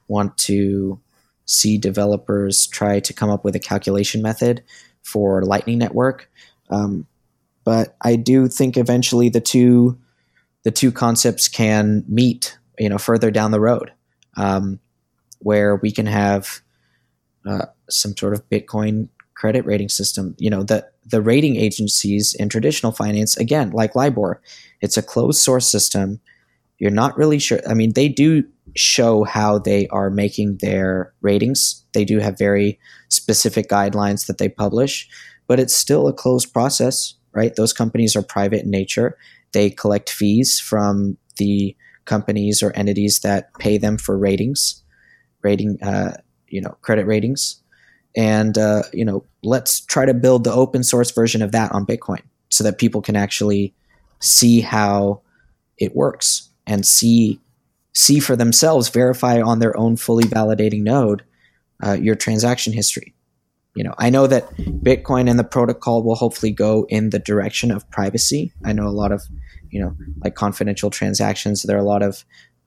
[0.07, 0.99] want to
[1.45, 4.63] see developers try to come up with a calculation method
[5.03, 6.29] for Lightning Network
[6.69, 7.07] um,
[7.63, 9.99] but I do think eventually the two
[10.63, 13.91] the two concepts can meet, you know, further down the road,
[14.35, 14.79] um,
[15.39, 16.61] where we can have
[17.45, 20.35] uh, some sort of Bitcoin credit rating system.
[20.39, 24.41] You know, the the rating agencies in traditional finance, again, like LIBOR,
[24.81, 26.19] it's a closed source system.
[26.79, 27.59] You're not really sure.
[27.67, 28.43] I mean, they do
[28.75, 31.85] show how they are making their ratings.
[31.93, 35.07] They do have very specific guidelines that they publish,
[35.47, 37.55] but it's still a closed process, right?
[37.55, 39.17] Those companies are private in nature.
[39.53, 44.83] They collect fees from the companies or entities that pay them for ratings,
[45.41, 47.61] rating, uh, you know, credit ratings.
[48.15, 51.85] And, uh, you know, let's try to build the open source version of that on
[51.85, 53.73] Bitcoin so that people can actually
[54.19, 55.21] see how
[55.77, 57.39] it works and see
[57.93, 61.23] see for themselves, verify on their own fully validating node
[61.81, 63.15] uh, your transaction history
[63.75, 67.71] you know, I know that Bitcoin and the protocol will hopefully go in the direction
[67.71, 68.53] of privacy.
[68.63, 69.23] I know a lot of,
[69.69, 71.63] you know, like confidential transactions.
[71.63, 72.23] There are a lot of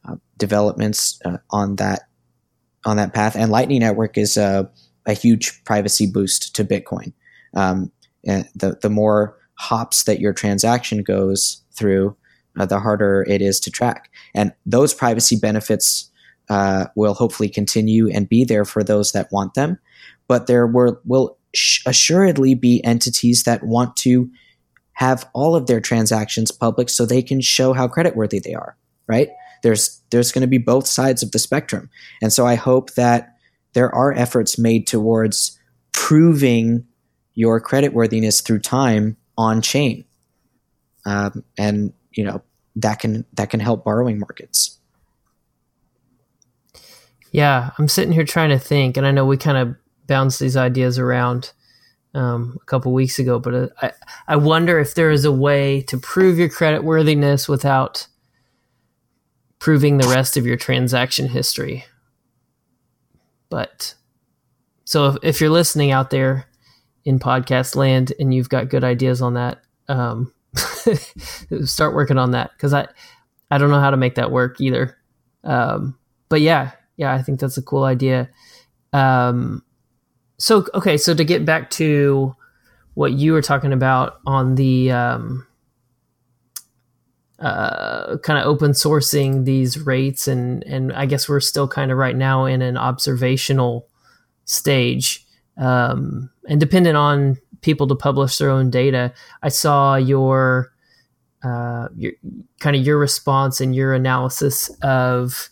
[0.06, 2.02] uh, developments uh, on that
[2.84, 4.70] on that path, and Lightning Network is a,
[5.08, 7.12] a huge privacy boost to Bitcoin.
[7.54, 7.90] Um,
[8.24, 12.16] the the more hops that your transaction goes through,
[12.60, 16.10] uh, the harder it is to track, and those privacy benefits
[16.48, 19.78] uh, will hopefully continue and be there for those that want them
[20.28, 21.36] but there were, will
[21.86, 24.30] assuredly be entities that want to
[24.92, 29.30] have all of their transactions public so they can show how creditworthy they are, right?
[29.62, 31.90] There's there's going to be both sides of the spectrum.
[32.22, 33.34] And so I hope that
[33.72, 35.58] there are efforts made towards
[35.92, 36.86] proving
[37.34, 40.04] your creditworthiness through time on chain.
[41.06, 42.42] Um, and you know
[42.76, 44.78] that can that can help borrowing markets.
[47.30, 49.76] Yeah, I'm sitting here trying to think, and I know we kind of
[50.06, 51.52] bounced these ideas around
[52.14, 53.92] um, a couple weeks ago, but uh, I,
[54.28, 58.06] I wonder if there is a way to prove your credit worthiness without
[59.58, 61.84] proving the rest of your transaction history.
[63.50, 63.94] But
[64.84, 66.46] so if, if you're listening out there
[67.04, 70.32] in podcast land and you've got good ideas on that, um,
[71.64, 72.88] start working on that because I
[73.50, 74.96] I don't know how to make that work either.
[75.44, 78.28] Um, but yeah, yeah, I think that's a cool idea.
[78.92, 79.62] Um,
[80.38, 82.34] so okay, so to get back to
[82.94, 85.46] what you were talking about on the um,
[87.38, 91.98] uh, kind of open sourcing these rates, and and I guess we're still kind of
[91.98, 93.86] right now in an observational
[94.44, 99.12] stage, um, and dependent on people to publish their own data.
[99.42, 100.72] I saw your
[101.44, 102.12] uh, your
[102.58, 105.48] kind of your response and your analysis of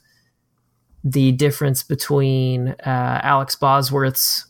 [1.04, 4.46] the difference between uh, Alex Bosworth's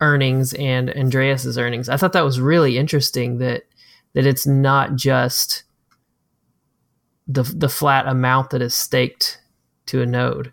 [0.00, 1.88] earnings and Andreas's earnings.
[1.88, 3.62] I thought that was really interesting that
[4.14, 5.62] that it's not just
[7.26, 9.40] the the flat amount that is staked
[9.86, 10.52] to a node.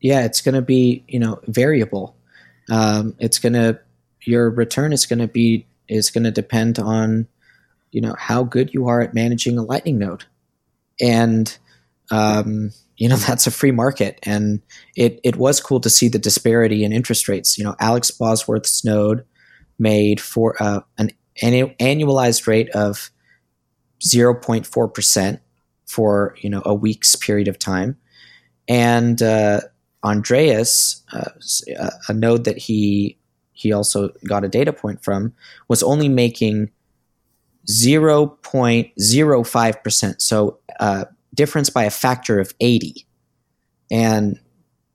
[0.00, 2.16] Yeah, it's going to be you know variable.
[2.70, 3.80] Um, it's going to
[4.22, 7.26] your return is going to be is going to depend on
[7.90, 10.24] you know how good you are at managing a Lightning node,
[11.00, 11.56] and
[12.10, 14.62] um, you know that's a free market and
[14.94, 18.84] it it was cool to see the disparity in interest rates you know alex bosworth's
[18.84, 19.24] node
[19.78, 21.10] made for uh, an
[21.42, 23.10] annualized rate of
[24.00, 25.40] 0.4%
[25.86, 27.96] for you know a week's period of time
[28.68, 29.60] and uh,
[30.04, 31.30] andreas uh,
[32.08, 33.16] a node that he
[33.52, 35.32] he also got a data point from
[35.68, 36.70] was only making
[37.68, 43.06] 0.05% so uh, difference by a factor of 80.
[43.90, 44.38] And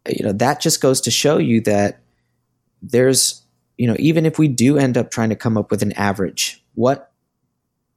[0.08, 2.00] you know that just goes to show you that
[2.82, 3.42] there's
[3.78, 6.64] you know even if we do end up trying to come up with an average,
[6.76, 7.12] what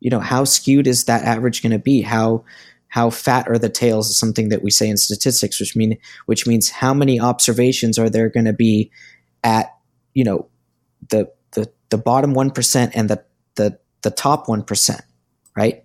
[0.01, 2.03] you know how skewed is that average going to be?
[2.03, 2.45] How
[2.89, 6.47] how fat are the tails is something that we say in statistics, which mean which
[6.47, 8.91] means how many observations are there going to be
[9.45, 9.75] at
[10.15, 10.49] you know
[11.11, 13.23] the the the bottom one percent and the
[13.57, 15.03] the the top one percent,
[15.57, 15.85] right?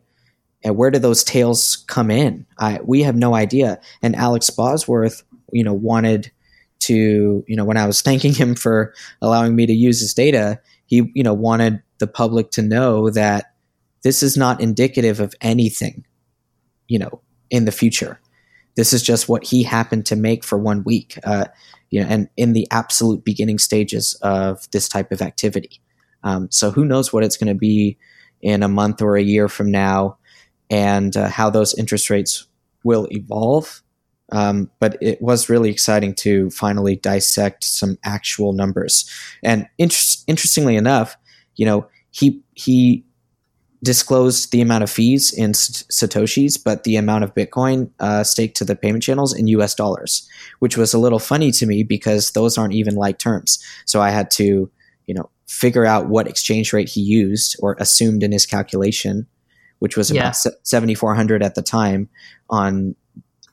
[0.63, 2.45] And where do those tails come in?
[2.57, 3.81] I, we have no idea.
[4.01, 6.31] And Alex Bosworth, you know, wanted
[6.81, 10.61] to, you know, when I was thanking him for allowing me to use his data,
[10.85, 13.52] he, you know, wanted the public to know that
[14.03, 16.05] this is not indicative of anything
[16.87, 18.19] you know, in the future.
[18.75, 21.45] This is just what he happened to make for one week, uh,
[21.89, 25.81] you know, and in the absolute beginning stages of this type of activity.
[26.23, 27.97] Um, so who knows what it's going to be
[28.41, 30.17] in a month or a year from now,
[30.69, 32.47] and uh, how those interest rates
[32.83, 33.81] will evolve.
[34.31, 39.09] Um, but it was really exciting to finally dissect some actual numbers.
[39.43, 41.15] And inter- interestingly enough,
[41.55, 43.03] you know, he he
[43.83, 48.65] disclosed the amount of fees in satoshis, but the amount of Bitcoin uh, staked to
[48.65, 49.75] the payment channels in U.S.
[49.75, 50.27] dollars,
[50.59, 53.61] which was a little funny to me because those aren't even like terms.
[53.85, 54.71] So I had to,
[55.05, 59.27] you know, figure out what exchange rate he used or assumed in his calculation,
[59.79, 60.51] which was about yeah.
[60.63, 62.09] 7,400 at the time
[62.49, 62.95] on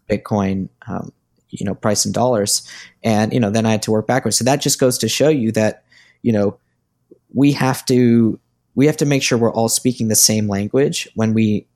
[0.09, 0.69] Bitcoin.
[0.87, 1.13] Um,
[1.53, 2.63] you know, price in dollars,
[3.03, 4.39] and you know, then I had to work backwards.
[4.39, 5.83] So that just goes to show you that,
[6.23, 6.57] you know,
[7.35, 8.39] we have to
[8.75, 11.67] we have to make sure we're all speaking the same language when we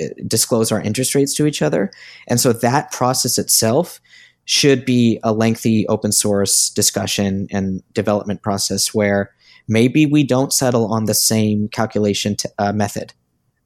[0.00, 1.90] uh, disclose our interest rates to each other.
[2.28, 4.00] And so that process itself
[4.44, 9.32] should be a lengthy open source discussion and development process where
[9.68, 13.12] maybe we don't settle on the same calculation t- uh, method,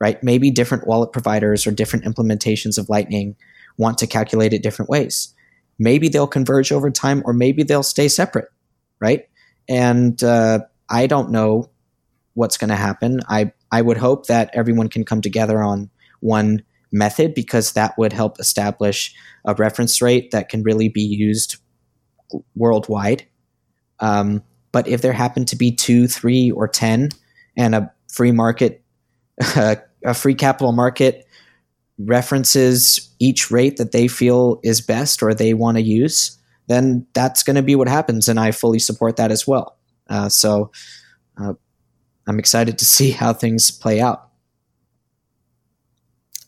[0.00, 0.22] right?
[0.22, 3.36] Maybe different wallet providers or different implementations of Lightning
[3.76, 5.34] want to calculate it different ways.
[5.78, 8.48] Maybe they'll converge over time or maybe they'll stay separate,
[9.00, 9.28] right?
[9.68, 11.70] And uh, I don't know
[12.34, 13.20] what's going to happen.
[13.28, 15.90] I I would hope that everyone can come together on
[16.20, 16.62] one
[16.92, 19.14] method because that would help establish
[19.44, 21.56] a reference rate that can really be used
[22.54, 23.26] worldwide.
[24.00, 27.10] Um, but if there happen to be two, three, or ten,
[27.56, 28.82] and a free market,
[29.56, 31.26] a free capital market
[31.98, 36.38] references each rate that they feel is best or they want to use,
[36.68, 39.76] then that's going to be what happens, and I fully support that as well.
[40.08, 40.70] Uh, so.
[41.40, 41.54] Uh,
[42.30, 44.28] I'm excited to see how things play out.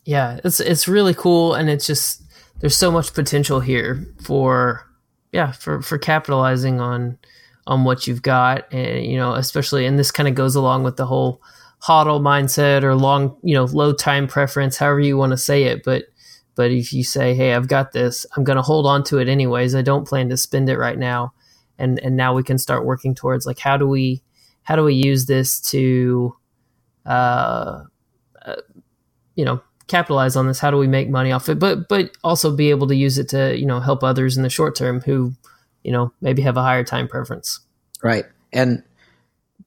[0.05, 2.23] Yeah, it's it's really cool, and it's just
[2.61, 4.89] there's so much potential here for
[5.33, 7.19] yeah for for capitalizing on
[7.67, 10.97] on what you've got, and you know especially and this kind of goes along with
[10.97, 11.43] the whole
[11.83, 15.83] hodl mindset or long you know low time preference, however you want to say it,
[15.83, 16.05] but
[16.55, 19.29] but if you say hey I've got this, I'm going to hold on to it
[19.29, 19.75] anyways.
[19.75, 21.33] I don't plan to spend it right now,
[21.77, 24.23] and and now we can start working towards like how do we
[24.63, 26.37] how do we use this to,
[27.07, 27.83] uh,
[28.45, 28.57] uh,
[29.35, 30.59] you know, capitalize on this?
[30.59, 31.59] How do we make money off it?
[31.59, 34.51] But but also be able to use it to you know help others in the
[34.51, 35.33] short term who,
[35.83, 37.61] you know, maybe have a higher time preference.
[38.03, 38.83] Right, and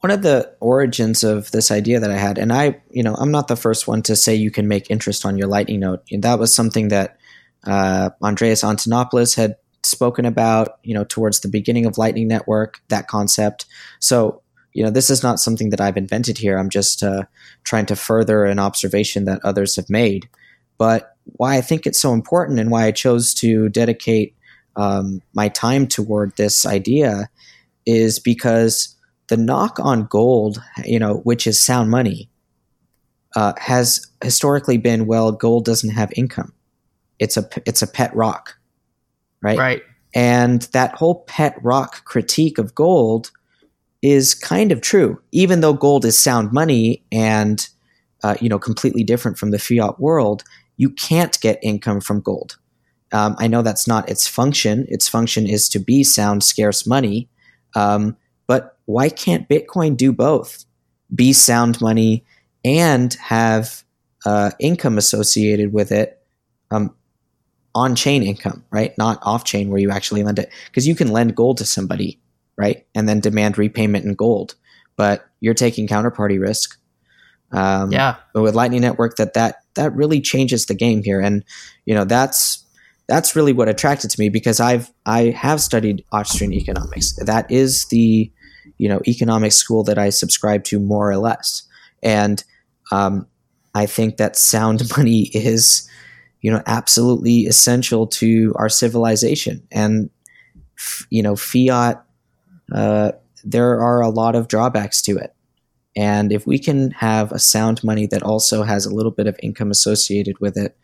[0.01, 3.31] one of the origins of this idea that I had, and I, you know, I'm
[3.31, 6.01] not the first one to say you can make interest on your Lightning node.
[6.12, 7.17] That was something that
[7.65, 13.08] uh, Andreas Antonopoulos had spoken about, you know, towards the beginning of Lightning Network, that
[13.08, 13.65] concept.
[13.99, 14.41] So
[14.75, 16.57] you know, this is not something that I've invented here.
[16.57, 17.23] I'm just uh,
[17.63, 20.27] trying to further an observation that others have made.
[20.77, 24.35] But why I think it's so important and why I chose to dedicate
[24.75, 27.29] um, my time toward this idea
[27.85, 28.93] is because
[29.29, 32.29] the knock on gold, you know, which is sound money,
[33.38, 36.51] uh, has historically been well, gold doesn't have income.
[37.17, 38.57] It's a it's a pet rock,
[39.41, 39.57] right?
[39.57, 39.83] Right.
[40.13, 43.31] And that whole pet rock critique of gold
[44.05, 47.67] is kind of true, even though gold is sound money and
[48.23, 50.43] uh, you know completely different from the fiat world.
[50.77, 52.58] You can't get income from gold.
[53.12, 54.85] Um, I know that's not its function.
[54.89, 57.29] Its function is to be sound, scarce money.
[57.73, 60.65] Um, but why can't Bitcoin do both?
[61.13, 62.23] Be sound money
[62.63, 63.83] and have
[64.23, 66.21] uh, income associated with it,
[66.69, 66.93] um,
[67.73, 68.95] on chain income, right?
[68.97, 70.51] Not off chain where you actually lend it.
[70.67, 72.19] Because you can lend gold to somebody
[72.58, 72.85] right?
[72.95, 74.56] And then demand repayment in gold.
[74.95, 76.79] But you're taking counterparty risk.
[77.51, 78.15] Um, yeah.
[78.33, 81.43] But with Lightning Network, that that that really changes the game here, and
[81.85, 82.63] you know that's
[83.08, 87.13] that's really what attracted to me because I've I have studied Austrian economics.
[87.17, 88.31] That is the
[88.77, 91.63] you know economics school that I subscribe to more or less,
[92.01, 92.43] and
[92.91, 93.27] um,
[93.73, 95.89] I think that sound money is
[96.45, 99.67] you know, absolutely essential to our civilization.
[99.71, 100.12] And,
[101.10, 102.04] you know, fiat,
[102.71, 103.11] uh,
[103.43, 105.35] there are a lot of drawbacks to it.
[105.95, 109.39] And if we can have a sound money that also has a little bit of
[109.41, 110.77] income associated with it,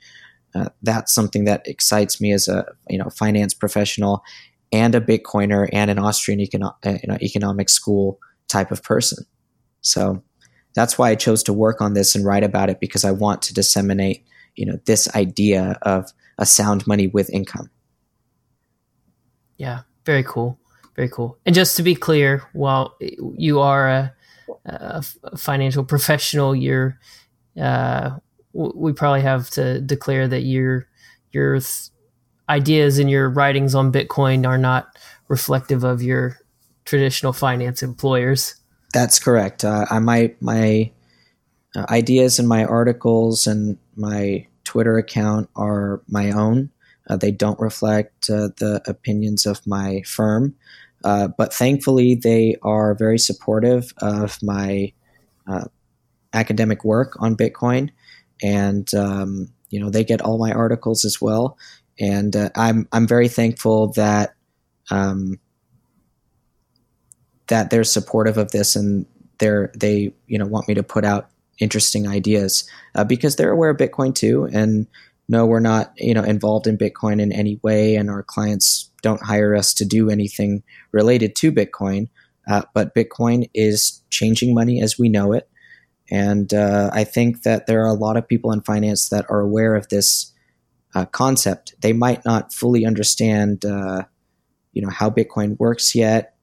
[0.55, 4.23] uh, that's something that excites me as a you know finance professional
[4.71, 9.25] and a Bitcoiner and an Austrian econo- uh, you know, economic school type of person.
[9.81, 10.23] So
[10.75, 13.41] that's why I chose to work on this and write about it because I want
[13.43, 14.25] to disseminate
[14.55, 17.69] you know this idea of a sound money with income.
[19.57, 20.59] Yeah, very cool,
[20.95, 21.37] very cool.
[21.45, 24.13] And just to be clear, while you are a,
[24.65, 26.99] a financial professional, you're
[27.59, 28.17] uh,
[28.53, 30.87] we probably have to declare that your
[31.31, 31.89] your th-
[32.49, 36.37] ideas and your writings on Bitcoin are not reflective of your
[36.85, 38.55] traditional finance employers.
[38.93, 39.63] That's correct.
[39.63, 40.91] Uh, I my my
[41.75, 46.69] uh, ideas and my articles and my Twitter account are my own.
[47.09, 50.55] Uh, they don't reflect uh, the opinions of my firm,
[51.03, 54.93] uh, but thankfully they are very supportive of my
[56.33, 57.89] academic work on Bitcoin
[58.41, 61.57] and um, you know they get all my articles as well.
[61.99, 64.33] And uh, I'm I'm very thankful that
[64.89, 65.39] um,
[67.47, 69.05] that they're supportive of this and
[69.39, 71.29] they're they you know want me to put out
[71.59, 74.49] interesting ideas uh, because they're aware of Bitcoin too.
[74.51, 74.87] And
[75.31, 79.23] no, we're not you know involved in Bitcoin in any way, and our clients don't
[79.23, 80.61] hire us to do anything
[80.91, 82.09] related to Bitcoin.
[82.49, 85.49] Uh, but Bitcoin is changing money as we know it.
[86.09, 89.39] And uh, I think that there are a lot of people in finance that are
[89.39, 90.33] aware of this
[90.93, 91.75] uh, concept.
[91.79, 94.03] They might not fully understand, uh,
[94.73, 96.35] you know, how Bitcoin works yet,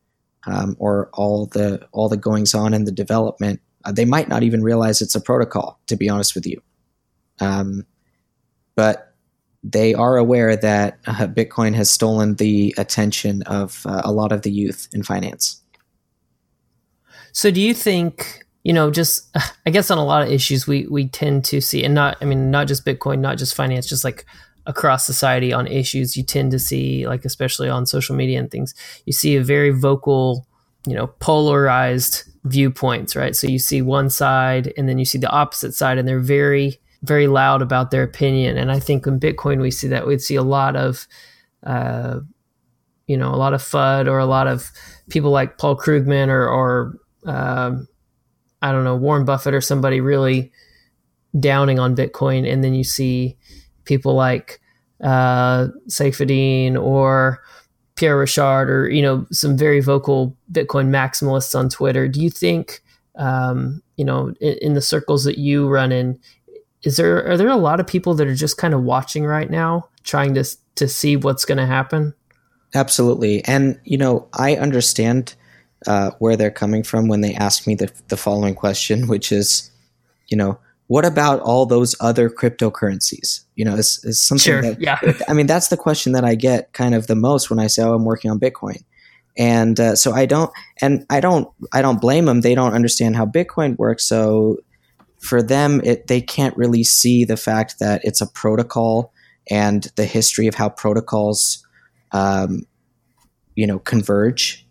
[0.47, 3.61] um, or all the all the goings on in the development.
[3.85, 5.79] Uh, they might not even realize it's a protocol.
[5.89, 6.63] To be honest with you,
[7.41, 7.85] um,
[8.79, 9.13] but
[9.65, 14.43] they are aware that uh, Bitcoin has stolen the attention of uh, a lot of
[14.43, 15.61] the youth in finance.
[17.33, 20.87] So, do you think you know, just I guess on a lot of issues we
[20.87, 24.05] we tend to see, and not I mean not just Bitcoin, not just finance, just
[24.05, 24.25] like
[24.65, 28.77] across society on issues, you tend to see like especially on social media and things,
[29.07, 30.47] you see a very vocal,
[30.87, 33.35] you know, polarized viewpoints, right?
[33.35, 36.79] So you see one side and then you see the opposite side, and they're very
[37.03, 38.57] very loud about their opinion.
[38.57, 41.07] And I think in Bitcoin we see that we'd see a lot of.
[41.65, 42.21] Uh,
[43.09, 44.71] you know, a lot of FUD or a lot of
[45.09, 47.89] people like Paul Krugman or, or um,
[48.63, 50.53] I don't know, Warren Buffett or somebody really
[51.39, 53.37] downing on Bitcoin, and then you see
[53.85, 54.61] people like
[55.03, 55.69] uh,
[56.77, 57.43] or
[57.95, 62.09] Pierre Rochard or you know some very vocal Bitcoin maximalists on Twitter.
[62.09, 62.83] Do you think
[63.17, 66.19] um, you know in, in, the circles that you run in,
[66.83, 69.51] is there are there a lot of people that are just kind of watching right
[69.51, 70.45] now, trying to
[70.77, 72.15] to see what's going to happen?
[72.75, 75.35] Absolutely, and you know I understand
[75.87, 79.71] uh, where they're coming from when they ask me the, the following question, which is,
[80.29, 80.59] you know,
[80.89, 83.45] what about all those other cryptocurrencies?
[83.57, 84.99] You know, is, is something sure, that, yeah.
[85.29, 87.83] I mean, that's the question that I get kind of the most when I say,
[87.83, 88.83] oh, I'm working on Bitcoin.
[89.37, 90.51] And uh, so I don't,
[90.81, 92.41] and I don't, I don't blame them.
[92.41, 94.05] They don't understand how Bitcoin works.
[94.05, 94.59] So
[95.19, 99.13] for them, it, they can't really see the fact that it's a protocol
[99.51, 101.67] and the history of how protocols,
[102.13, 102.63] um,
[103.55, 104.67] you know, converge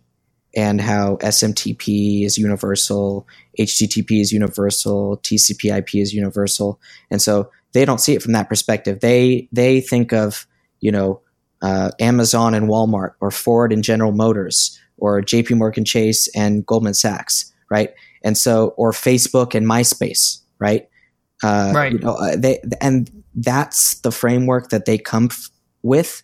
[0.56, 3.28] and how SMTP is universal,
[3.60, 6.80] HTTP is universal, TCP/IP is universal,
[7.12, 9.00] and so they don't see it from that perspective.
[9.02, 10.48] They they think of
[10.80, 11.22] you know
[11.62, 15.56] uh, Amazon and Walmart, or Ford and General Motors, or J.P.
[15.56, 17.92] Morgan Chase and Goldman Sachs, right?
[18.24, 20.88] And so, or Facebook and MySpace, right?
[21.44, 21.94] Uh, right.
[21.94, 25.50] You know, uh, they and that's the framework that they come f-
[25.84, 26.24] with.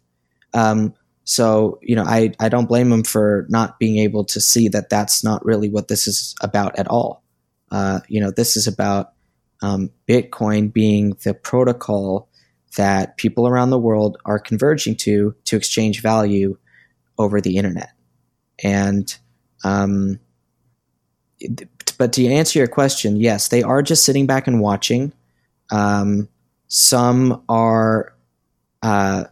[0.54, 4.68] Um, so, you know, I, I don't blame them for not being able to see
[4.70, 7.24] that that's not really what this is about at all.
[7.72, 9.14] Uh, you know, this is about
[9.62, 12.30] um, Bitcoin being the protocol
[12.76, 16.58] that people around the world are converging to to exchange value
[17.18, 17.92] over the internet.
[18.64, 19.16] And,
[19.64, 20.20] um,
[21.98, 25.14] but to answer your question, yes, they are just sitting back and watching.
[25.72, 26.28] Um,
[26.68, 28.14] some are,
[28.82, 29.26] uh,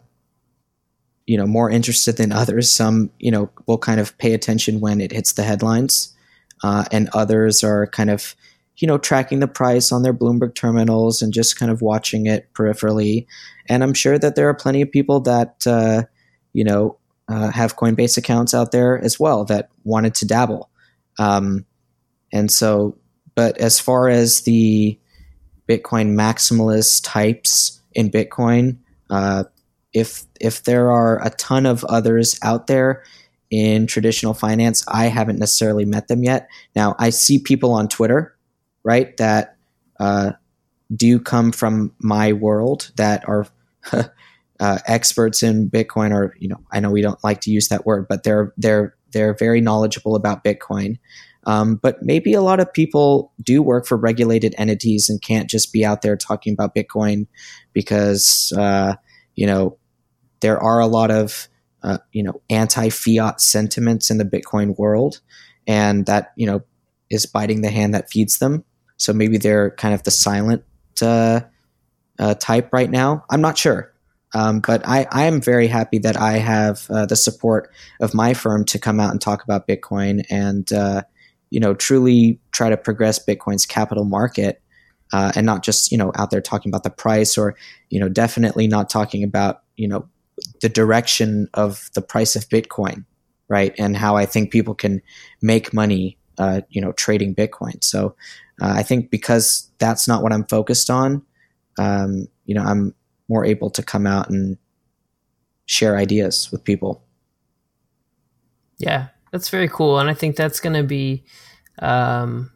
[1.32, 2.70] you know more interested than others.
[2.70, 6.14] Some you know will kind of pay attention when it hits the headlines,
[6.62, 8.36] uh, and others are kind of
[8.78, 12.52] you know tracking the price on their Bloomberg terminals and just kind of watching it
[12.54, 13.28] peripherally.
[13.68, 16.04] And I'm sure that there are plenty of people that uh,
[16.52, 16.98] you know
[17.30, 20.70] uh, have Coinbase accounts out there as well that wanted to dabble.
[21.18, 21.66] Um,
[22.32, 22.98] and so,
[23.36, 24.98] but as far as the
[25.68, 28.78] Bitcoin maximalist types in Bitcoin,
[29.10, 29.44] Uh,
[29.94, 33.04] if if there are a ton of others out there
[33.50, 36.48] in traditional finance, I haven't necessarily met them yet.
[36.76, 38.34] Now I see people on Twitter,
[38.84, 39.58] right, that
[40.00, 40.32] uh,
[40.96, 43.48] do come from my world that are
[44.60, 47.86] uh, experts in Bitcoin, or you know, I know we don't like to use that
[47.86, 51.00] word, but they're they're they're very knowledgeable about Bitcoin.
[51.46, 55.74] Um, but maybe a lot of people do work for regulated entities and can't just
[55.74, 57.28] be out there talking about Bitcoin
[57.74, 58.96] because uh,
[59.36, 59.78] you know
[60.42, 61.48] there are a lot of
[61.84, 65.20] uh, you know anti-fiat sentiments in the Bitcoin world,
[65.66, 66.62] and that you know
[67.10, 68.64] is biting the hand that feeds them.
[68.98, 70.64] So maybe they're kind of the silent
[71.02, 71.42] uh,
[72.20, 73.26] uh type right now.
[73.30, 73.92] I'm not sure.
[74.34, 77.70] Um, but I, I am very happy that I have uh, the support
[78.00, 81.02] of my firm to come out and talk about Bitcoin and uh,
[81.52, 84.62] you know truly try to progress Bitcoin's capital market
[85.14, 87.56] uh, and not just you know out there talking about the price or
[87.90, 90.10] you know definitely not talking about you know
[90.62, 93.06] the direction of the price of Bitcoin,
[93.48, 93.74] right?
[93.78, 95.02] And how I think people can
[95.42, 97.84] make money, uh, you know, trading Bitcoin.
[97.84, 98.16] So
[98.62, 101.24] uh, I think because that's not what I'm focused on,
[101.78, 102.94] um, you know, I'm
[103.28, 104.58] more able to come out and
[105.66, 107.04] share ideas with people.
[108.78, 111.24] Yeah, that's very cool, and I think that's going to be
[111.80, 112.52] um,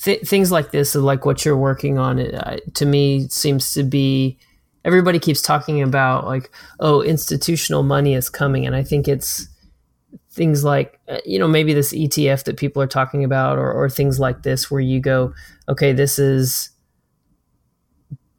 [0.00, 2.18] th- things like this, like what you're working on.
[2.18, 4.38] It, uh, to me, seems to be
[4.84, 6.50] everybody keeps talking about like,
[6.80, 9.48] oh, institutional money is coming, and I think it's
[10.32, 13.88] things like uh, you know maybe this ETF that people are talking about, or, or
[13.88, 15.32] things like this, where you go,
[15.68, 16.70] okay, this is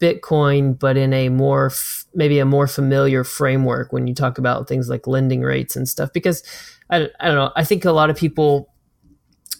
[0.01, 4.67] Bitcoin, but in a more f- maybe a more familiar framework when you talk about
[4.67, 6.11] things like lending rates and stuff.
[6.11, 6.43] Because
[6.91, 8.69] I, I don't know, I think a lot of people,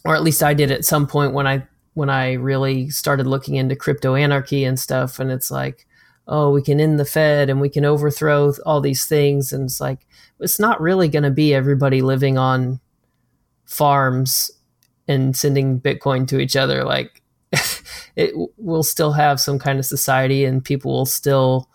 [0.06, 3.56] or at least I did at some point when I when I really started looking
[3.56, 5.88] into crypto anarchy and stuff, and it's like,
[6.28, 9.82] oh, we can end the Fed and we can overthrow all these things, and it's
[9.82, 10.06] like
[10.40, 12.80] it's not really going to be everybody living on
[13.66, 14.52] farms
[15.08, 16.84] and sending Bitcoin to each other.
[16.84, 17.22] Like
[18.16, 21.70] it will still have some kind of society and people will still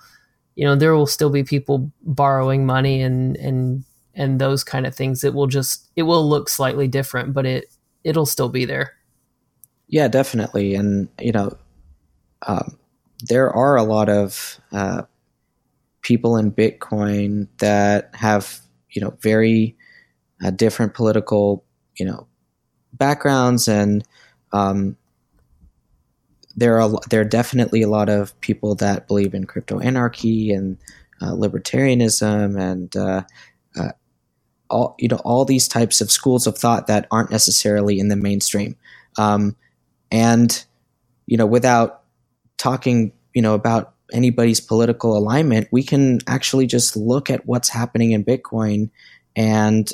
[0.54, 3.84] you know there will still be people borrowing money and and
[4.16, 7.72] and those kind of things it will just it will look slightly different but it
[8.02, 8.94] it'll still be there.
[9.88, 10.74] Yeah definitely.
[10.74, 11.56] And you know
[12.46, 12.78] um,
[13.22, 15.02] there are a lot of uh,
[16.02, 18.60] people in bitcoin that have
[18.90, 19.76] you know very
[20.44, 21.64] uh, different political
[21.96, 22.26] you know
[22.92, 24.04] backgrounds and
[24.52, 24.96] um,
[26.56, 30.78] there are there are definitely a lot of people that believe in crypto anarchy and
[31.20, 33.22] uh, libertarianism and uh,
[34.68, 38.16] all you know all these types of schools of thought that aren't necessarily in the
[38.16, 38.76] mainstream.
[39.18, 39.56] Um,
[40.10, 40.64] and
[41.26, 42.02] you know, without
[42.56, 48.12] talking, you know, about anybody's political alignment, we can actually just look at what's happening
[48.12, 48.90] in Bitcoin
[49.34, 49.92] and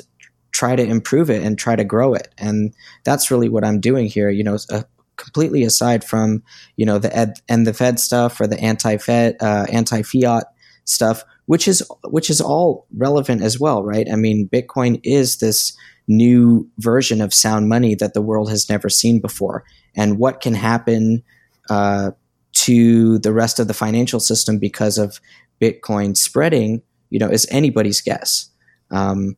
[0.51, 2.29] try to improve it and try to grow it.
[2.37, 4.29] And that's really what I'm doing here.
[4.29, 6.43] You know, a, completely aside from
[6.75, 10.45] you know the ed and the Fed stuff or the anti-Fed uh, anti-fiat
[10.85, 14.07] stuff, which is which is all relevant as well, right?
[14.11, 15.75] I mean, Bitcoin is this
[16.07, 19.63] new version of sound money that the world has never seen before,
[19.95, 21.23] and what can happen
[21.69, 22.11] uh,
[22.53, 25.19] to the rest of the financial system because of
[25.61, 28.49] Bitcoin spreading, you know, is anybody's guess.
[28.91, 29.37] Um,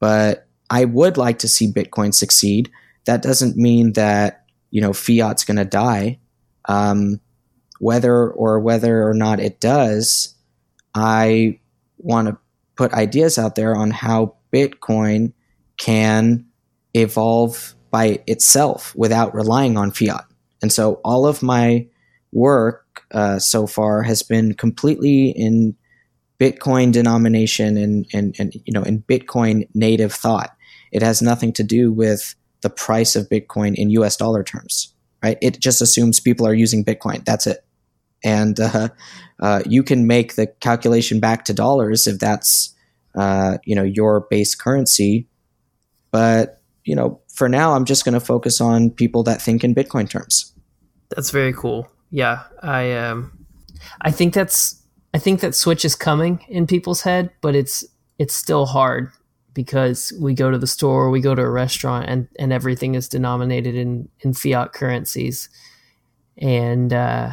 [0.00, 2.70] but I would like to see Bitcoin succeed.
[3.04, 6.18] That doesn't mean that you know fiat's going to die
[6.66, 7.20] um,
[7.78, 10.33] whether or whether or not it does
[10.94, 11.58] i
[11.98, 12.36] want to
[12.76, 15.32] put ideas out there on how bitcoin
[15.76, 16.44] can
[16.94, 20.24] evolve by itself without relying on fiat
[20.62, 21.86] and so all of my
[22.32, 25.74] work uh, so far has been completely in
[26.40, 30.56] bitcoin denomination and, and, and you know in bitcoin native thought
[30.94, 32.34] it has nothing to do with
[32.64, 35.36] the price of Bitcoin in US dollar terms, right?
[35.42, 37.24] It just assumes people are using Bitcoin.
[37.24, 37.64] That's it.
[38.24, 38.88] And uh,
[39.40, 42.74] uh, you can make the calculation back to dollars if that's
[43.14, 45.28] uh, you know your base currency.
[46.10, 49.74] But you know, for now, I'm just going to focus on people that think in
[49.74, 50.52] Bitcoin terms.
[51.10, 51.88] That's very cool.
[52.10, 53.46] Yeah, I um,
[54.00, 57.84] I think that's I think that switch is coming in people's head, but it's
[58.18, 59.10] it's still hard
[59.52, 63.08] because we go to the store, we go to a restaurant, and and everything is
[63.08, 65.48] denominated in in fiat currencies,
[66.38, 67.30] and uh,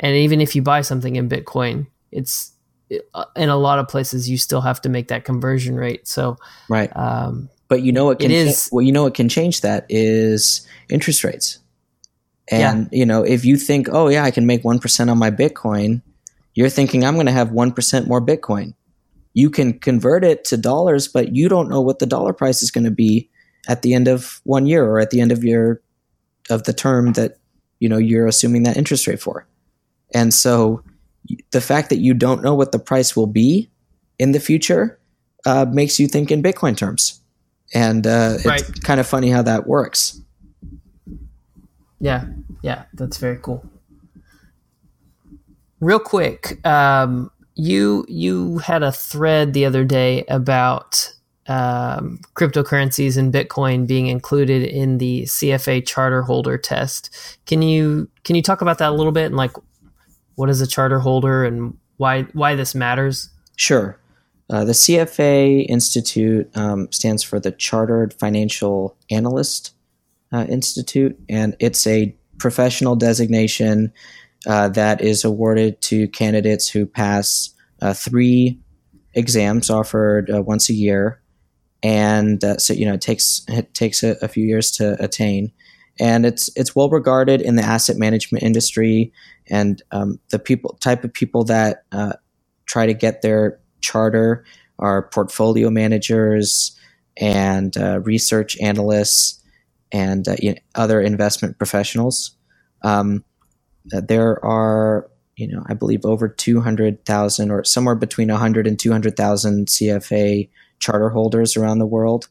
[0.00, 2.52] and even if you buy something in Bitcoin, it's
[2.90, 6.08] in a lot of places you still have to make that conversion rate.
[6.08, 6.36] So
[6.68, 9.28] right, um, but you know what can it is cha- well you know what can
[9.28, 11.60] change that is interest rates,
[12.50, 12.98] and yeah.
[12.98, 16.02] you know if you think oh yeah I can make one percent on my Bitcoin,
[16.54, 18.74] you're thinking, I'm going to have 1% more Bitcoin.
[19.32, 22.70] You can convert it to dollars, but you don't know what the dollar price is
[22.70, 23.30] going to be
[23.68, 25.80] at the end of one year or at the end of your
[26.48, 27.38] of the term that
[27.78, 29.46] you know you're assuming that interest rate for.
[30.14, 30.82] And so
[31.50, 33.70] the fact that you don't know what the price will be
[34.18, 34.98] in the future
[35.46, 37.20] uh, makes you think in Bitcoin terms.
[37.72, 38.60] And uh, right.
[38.60, 40.20] it's kind of funny how that works.
[42.00, 42.26] Yeah,
[42.62, 43.64] yeah, that's very cool.
[45.80, 51.12] Real quick, um, you you had a thread the other day about
[51.46, 57.38] um, cryptocurrencies and Bitcoin being included in the CFA charter holder test.
[57.46, 59.52] Can you can you talk about that a little bit and like
[60.40, 63.28] what is a charter holder and why why this matters?
[63.56, 64.00] Sure.
[64.48, 69.74] Uh, the CFA Institute um, stands for the Chartered Financial Analyst
[70.32, 73.92] uh, Institute, and it's a professional designation
[74.46, 77.50] uh, that is awarded to candidates who pass
[77.82, 78.58] uh, three
[79.12, 81.20] exams offered uh, once a year,
[81.82, 85.52] and uh, so you know it takes it takes a, a, few years to attain,
[86.00, 89.12] and it's it's well regarded in the asset management industry,
[89.48, 91.84] and um, the people type of people that
[92.66, 94.44] try to get their charter
[94.78, 96.76] are portfolio managers
[97.16, 99.40] and research analysts
[99.92, 102.36] and uh, you know, other investment professionals.
[102.82, 103.24] Um,
[103.94, 109.66] uh, there are, you know, I believe over 200,000 or somewhere between 100 and 200,000
[109.66, 110.48] CFA
[110.78, 112.28] charter holders around the world.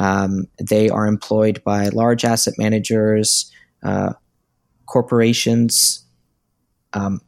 [0.00, 3.52] Um, they are employed by large asset managers,
[3.84, 4.14] uh,
[4.86, 6.04] corporations.
[6.94, 7.20] Um,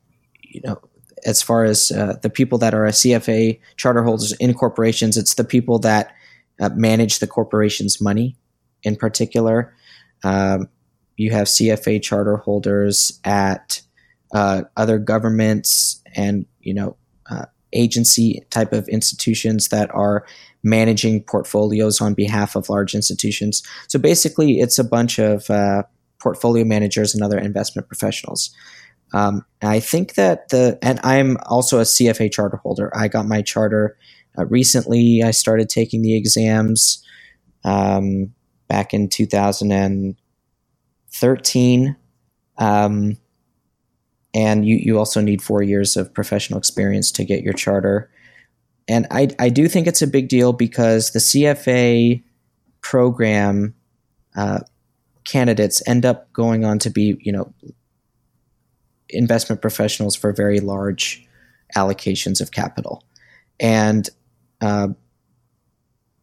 [0.42, 0.80] you know,
[1.24, 5.34] as far as uh, the people that are a CFA charter holders in corporations, it's
[5.34, 6.12] the people that
[6.60, 8.36] uh, manage the corporation's money
[8.82, 9.74] in particular.
[10.24, 10.68] Um,
[11.16, 13.82] you have CFA charter holders at
[14.32, 16.96] uh, other governments and you know
[17.30, 20.24] uh, agency type of institutions that are
[20.62, 23.62] managing portfolios on behalf of large institutions.
[23.88, 25.82] So basically, it's a bunch of uh,
[26.20, 28.54] portfolio managers and other investment professionals.
[29.14, 32.90] Um, I think that the and I'm also a CFA charter holder.
[32.96, 33.96] I got my charter
[34.38, 35.22] uh, recently.
[35.22, 37.04] I started taking the exams.
[37.64, 38.32] Um,
[38.72, 41.96] back in 2013.
[42.56, 43.18] Um,
[44.32, 48.10] and you, you also need four years of professional experience to get your charter.
[48.88, 52.22] And I, I do think it's a big deal because the CFA
[52.80, 53.74] program
[54.36, 54.60] uh,
[55.24, 57.52] candidates end up going on to be, you know,
[59.08, 61.26] investment professionals for very large
[61.76, 63.04] allocations of capital.
[63.60, 64.08] And
[64.60, 64.88] uh,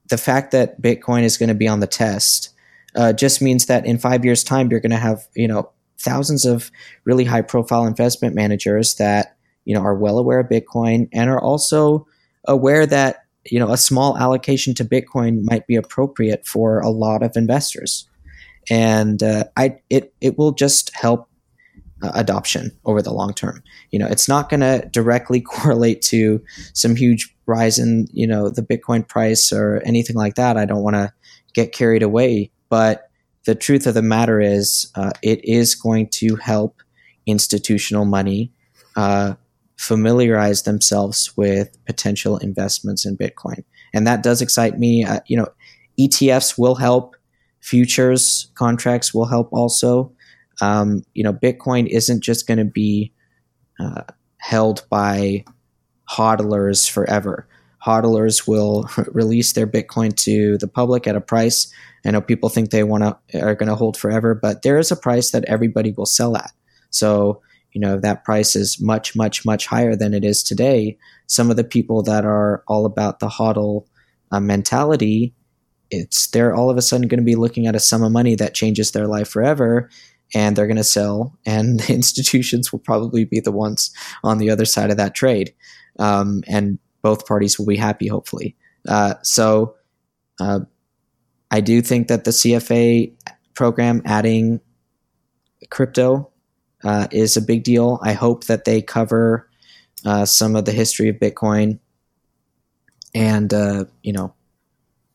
[0.10, 2.50] the fact that Bitcoin is going to be on the test
[2.96, 6.46] uh, just means that in five years' time, you're going to have you know thousands
[6.46, 6.72] of
[7.06, 11.42] really high profile investment managers that you know are well aware of Bitcoin and are
[11.42, 12.08] also
[12.50, 17.24] aware that you know a small allocation to Bitcoin might be appropriate for a lot
[17.24, 18.08] of investors,
[18.70, 21.30] and uh, I it it will just help
[22.02, 23.64] uh, adoption over the long term.
[23.92, 26.44] You know, it's not going to directly correlate to
[26.74, 30.58] some huge rise in you know the Bitcoin price or anything like that.
[30.58, 31.14] I don't want to
[31.54, 33.10] get carried away, but
[33.46, 36.84] the truth of the matter is, uh, it is going to help
[37.26, 38.52] institutional money
[38.96, 39.36] uh,
[39.80, 43.64] familiarize themselves with potential investments in Bitcoin,
[43.94, 45.06] and that does excite me.
[45.06, 45.48] Uh, you know,
[45.98, 47.16] ETFs will help.
[47.62, 50.12] Futures contracts will help also.
[50.62, 53.14] Um, you know, Bitcoin isn't just going to be
[53.80, 54.04] uh,
[54.40, 55.46] held by
[56.10, 57.48] hodlers forever.
[57.86, 61.74] Hodlers will release their Bitcoin to the public at a price.
[62.06, 64.92] I know people think they want to are going to hold forever, but there is
[64.92, 66.52] a price that everybody will sell at.
[66.90, 67.42] So
[67.74, 70.98] you know that price is much much much higher than it is today.
[71.28, 73.86] Some of the people that are all about the hodl
[74.32, 75.34] uh, mentality,
[75.92, 78.36] it's they're all of a sudden going to be looking at a sum of money
[78.36, 79.90] that changes their life forever,
[80.34, 83.92] and they're going to sell, and the institutions will probably be the ones
[84.24, 85.54] on the other side of that trade,
[86.00, 88.56] um, and both parties will be happy, hopefully.
[88.88, 89.76] Uh, so,
[90.40, 90.62] uh,
[91.52, 93.14] I do think that the CFA
[93.56, 94.62] program adding
[95.70, 96.32] crypto
[96.84, 98.00] uh, is a big deal.
[98.02, 99.50] I hope that they cover
[100.06, 101.80] uh, some of the history of Bitcoin
[103.14, 104.34] and uh, you know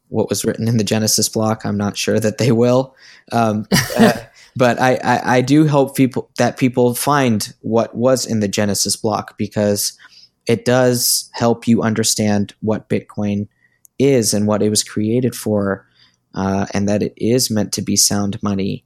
[0.08, 1.64] what was written in the Genesis block.
[1.64, 2.94] I'm not sure that they will.
[3.32, 3.66] Um,
[3.98, 4.12] uh,
[4.56, 8.94] but I, I, I, do hope people that people find what was in the Genesis
[8.94, 9.98] block because
[10.46, 13.48] it does help you understand what Bitcoin
[13.98, 15.86] is and what it was created for,
[16.34, 18.84] uh, and that it is meant to be sound money,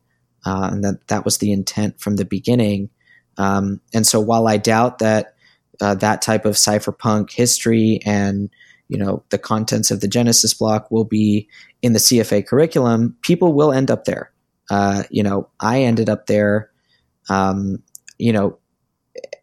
[0.49, 2.89] uh, and that that was the intent from the beginning.
[3.37, 5.35] Um, and so, while I doubt that
[5.81, 8.49] uh, that type of cypherpunk history and
[8.89, 11.49] you know the contents of the Genesis block will be
[11.83, 14.33] in the CFA curriculum, people will end up there.
[14.71, 16.71] Uh, you know, I ended up there.
[17.29, 17.83] Um,
[18.17, 18.59] you know,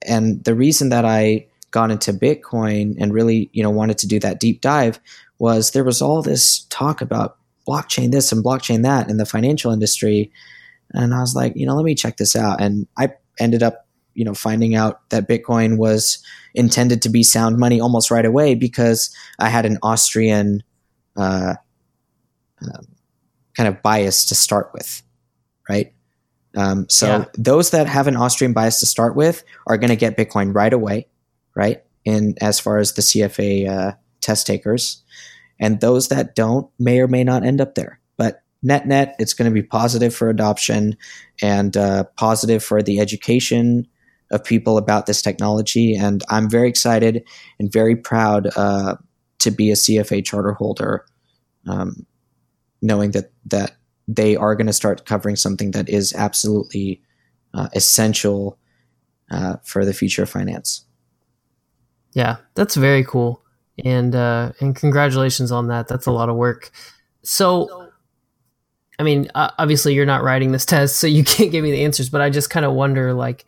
[0.08, 4.20] and the reason that I got into Bitcoin and really you know wanted to do
[4.22, 4.99] that deep dive
[5.38, 7.38] was there was all this talk about
[7.68, 10.32] blockchain this and blockchain that in the financial industry,
[10.91, 13.86] and I was like, you know, let me check this out, and I ended up
[14.13, 16.23] you know finding out that Bitcoin was
[16.55, 20.63] intended to be sound money almost right away because I had an Austrian
[21.15, 21.55] uh,
[22.61, 22.88] um,
[23.55, 25.03] kind of bias to start with,
[25.69, 25.93] right?
[26.55, 27.25] Um, so yeah.
[27.38, 30.71] those that have an Austrian bias to start with are going to get Bitcoin right
[30.71, 31.07] away,
[31.55, 31.83] right?
[32.05, 35.03] In as far as the CFA uh, test takers,
[35.59, 37.99] and those that don't may or may not end up there.
[38.66, 40.97] Net net, it's going to be positive for adoption
[41.39, 43.88] and uh, positive for the education
[44.32, 45.95] of people about this technology.
[45.95, 47.24] And I'm very excited
[47.59, 48.95] and very proud uh,
[49.38, 51.05] to be a CFA charter holder,
[51.68, 52.07] um,
[52.82, 53.76] knowing that that
[54.07, 57.03] they are going to start covering something that is absolutely
[57.53, 58.57] uh, essential
[59.30, 60.86] uh, for the future of finance.
[62.13, 63.43] Yeah, that's very cool,
[63.84, 65.88] and uh, and congratulations on that.
[65.88, 66.72] That's a lot of work.
[67.24, 67.84] So,
[68.97, 72.09] I mean, obviously you're not writing this test, so you can't give me the answers.
[72.09, 73.45] But I just kind of wonder, like,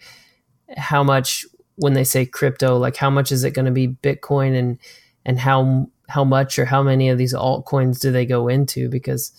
[0.76, 1.46] how much
[1.78, 4.78] when they say crypto, like how much is it going to be Bitcoin and
[5.26, 8.90] and how how much or how many of these altcoins do they go into?
[8.90, 9.32] Because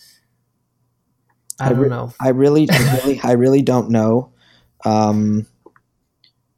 [1.59, 2.13] I, don't re- know.
[2.21, 4.31] I really, I really, I really don't know.
[4.85, 5.45] Um,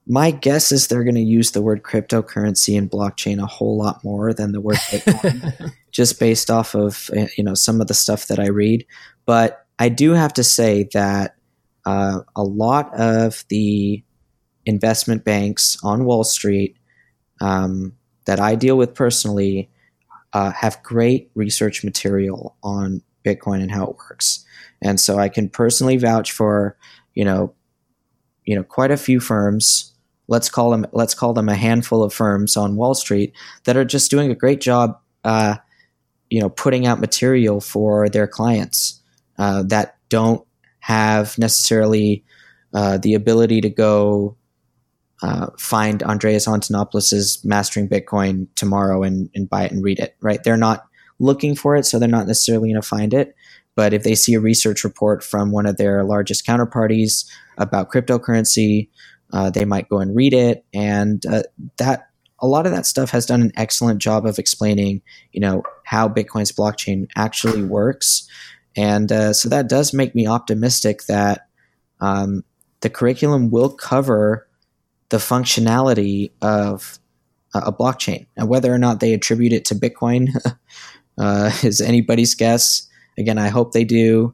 [0.06, 4.04] my guess is they're going to use the word cryptocurrency and blockchain a whole lot
[4.04, 7.94] more than the word Bitcoin, just based off of eh, you know some of the
[7.94, 8.86] stuff that I read.
[9.32, 11.38] But I do have to say that
[11.86, 14.04] uh, a lot of the
[14.66, 16.76] investment banks on Wall Street
[17.40, 19.70] um, that I deal with personally
[20.34, 24.44] uh, have great research material on Bitcoin and how it works,
[24.82, 26.76] and so I can personally vouch for
[27.14, 27.54] you know
[28.44, 29.94] you know quite a few firms.
[30.28, 33.32] Let's call them let's call them a handful of firms on Wall Street
[33.64, 35.00] that are just doing a great job.
[35.24, 35.56] Uh,
[36.30, 39.01] you know, putting out material for their clients
[39.42, 40.46] uh, that don't
[40.82, 42.24] have necessarily
[42.76, 44.38] uh, the ability to go
[45.24, 50.44] uh, find Andreas Antonopoulos' Mastering Bitcoin tomorrow and, and buy it and read it, right?
[50.44, 50.86] They're not
[51.20, 53.36] looking for it, so they're not necessarily going to find it.
[53.76, 57.26] But if they see a research report from one of their largest counterparties
[57.58, 58.90] about cryptocurrency,
[59.34, 60.66] uh, they might go and read it.
[60.72, 61.44] And uh,
[61.78, 62.10] that
[62.42, 66.08] a lot of that stuff has done an excellent job of explaining, you know, how
[66.08, 68.28] Bitcoin's blockchain actually works.
[68.76, 71.48] And uh, so that does make me optimistic that
[72.00, 72.44] um,
[72.82, 74.48] the curriculum will cover
[75.10, 77.00] the functionality of
[77.54, 78.28] a blockchain.
[78.38, 80.30] And whether or not they attribute it to Bitcoin
[81.18, 82.88] uh, is anybody's guess.
[83.18, 84.34] Again, I hope they do.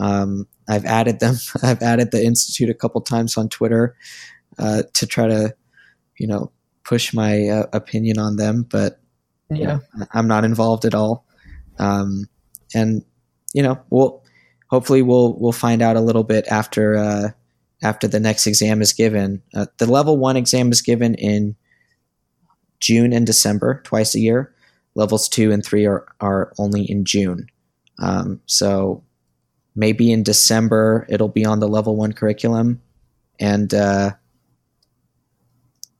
[0.00, 1.36] Um, I've added them.
[1.62, 3.96] I've added the institute a couple times on Twitter
[4.58, 5.54] uh, to try to,
[6.18, 6.50] you know,
[6.84, 8.66] push my uh, opinion on them.
[8.68, 9.00] But
[9.50, 9.78] yeah,
[10.12, 11.24] I'm not involved at all.
[11.78, 12.26] Um,
[12.74, 13.04] and
[13.54, 14.22] you know, we'll
[14.68, 17.28] hopefully we'll we'll find out a little bit after uh,
[17.82, 19.42] after the next exam is given.
[19.54, 21.56] Uh, the level one exam is given in
[22.80, 24.54] June and December, twice a year.
[24.94, 27.46] Levels two and three are, are only in June.
[27.98, 29.04] Um, so
[29.74, 32.80] maybe in December it'll be on the level one curriculum.
[33.40, 34.12] And, uh,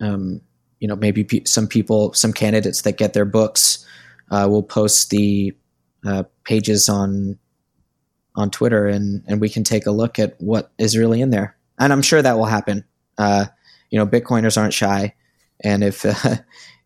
[0.01, 0.41] um,
[0.81, 3.85] you know, maybe pe- some people, some candidates that get their books
[4.31, 5.57] uh, will post the
[6.09, 7.39] uh, pages on
[8.35, 11.59] on Twitter, and and we can take a look at what is really in there
[11.79, 12.85] and I'm sure that will happen.
[13.17, 13.47] Uh,
[13.91, 15.15] you know, Bitcoiners aren't shy,
[15.63, 16.37] and if uh,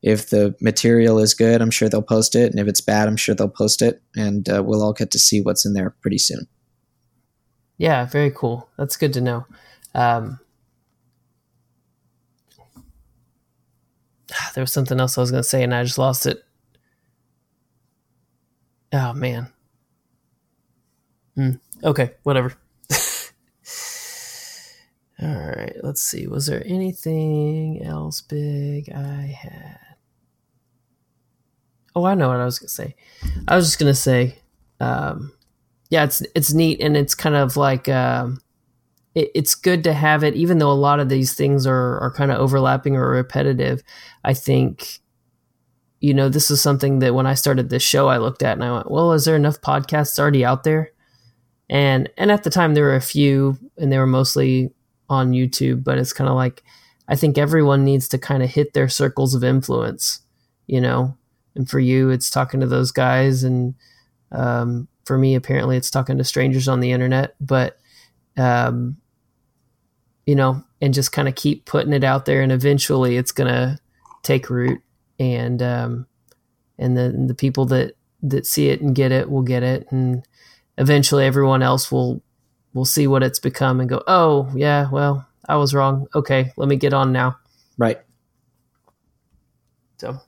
[0.03, 3.17] if the material is good, I'm sure they'll post it, and if it's bad, I'm
[3.17, 6.19] sure they'll post it, and uh, we'll all get to see what's in there pretty
[6.19, 6.47] soon.
[7.79, 8.69] Yeah, very cool.
[8.77, 9.47] That's good to know.
[9.95, 10.39] Um,
[14.55, 16.45] there was something else I was going to say, and I just lost it.
[18.93, 19.53] Oh man.
[21.37, 22.55] Mm, okay, whatever.
[25.23, 26.27] All right, let's see.
[26.27, 29.79] Was there anything else big I had?
[31.95, 32.97] Oh, I know what I was gonna say.
[33.47, 34.39] I was just gonna say,
[34.81, 35.33] um,
[35.91, 38.41] yeah, it's it's neat and it's kind of like um,
[39.15, 42.13] it, it's good to have it, even though a lot of these things are are
[42.13, 43.83] kind of overlapping or repetitive.
[44.25, 45.01] I think,
[46.03, 48.65] you know, this is something that when I started this show, I looked at and
[48.65, 50.91] I went, well, is there enough podcasts already out there?
[51.71, 54.73] And and at the time there were a few, and they were mostly
[55.09, 56.65] on YouTube, but it's kind of like
[57.09, 60.21] I think everyone needs to kind of hit their circles of influence,
[60.67, 61.17] you know.
[61.55, 63.75] And for you, it's talking to those guys, and
[64.33, 67.37] um, for me, apparently, it's talking to strangers on the internet.
[67.41, 67.79] But
[68.37, 68.97] um,
[70.27, 73.79] you know, and just kind of keep putting it out there, and eventually, it's gonna
[74.25, 74.83] take root,
[75.23, 76.07] and um,
[76.79, 80.27] and the the people that that see it and get it will get it, and
[80.79, 82.23] eventually, everyone else will
[82.75, 86.07] will see what it's become and go, oh yeah, well, I was wrong.
[86.15, 87.37] Okay, let me get on now.
[87.79, 88.01] Right.
[89.99, 90.19] So,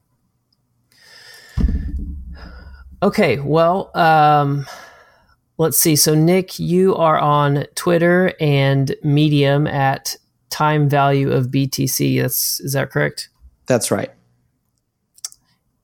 [3.03, 4.66] okay, well, um,
[5.59, 5.97] let's see.
[5.97, 10.16] So, Nik, you are on Twitter and Medium at
[10.51, 12.20] time value of BTC.
[12.22, 13.30] That's is that correct?
[13.66, 14.11] That's right.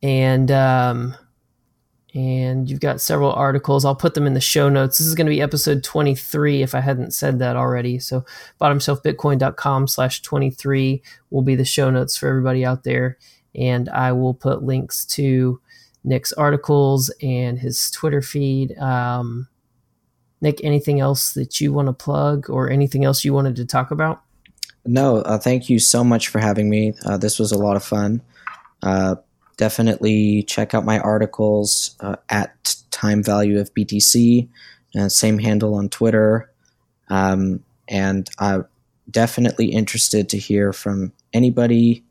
[0.02, 1.14] And um,
[2.14, 3.84] and you've got several articles.
[3.84, 4.98] I'll put them in the show notes.
[4.98, 7.98] This is going to be episode 23 if I hadn't said that already.
[7.98, 8.24] So
[8.60, 13.18] bottomshelfbitcoin.com slash 23 will be the show notes for everybody out there.
[13.54, 15.60] And I will put links to
[16.02, 18.76] Nik's articles and his Twitter feed.
[18.78, 19.48] Um,
[20.40, 23.90] Nik, anything else that you want to plug or anything else you wanted to talk
[23.90, 24.22] about?
[24.86, 26.94] No, uh, thank you so much for having me.
[27.04, 28.22] Uh, this was a lot of fun.
[28.82, 29.16] Uh,
[29.60, 34.48] definitely check out my articles uh, at time value of BTC,
[34.98, 36.50] uh, same handle on Twitter.
[37.10, 38.64] Um, and I'm
[39.10, 42.02] definitely interested to hear from anybody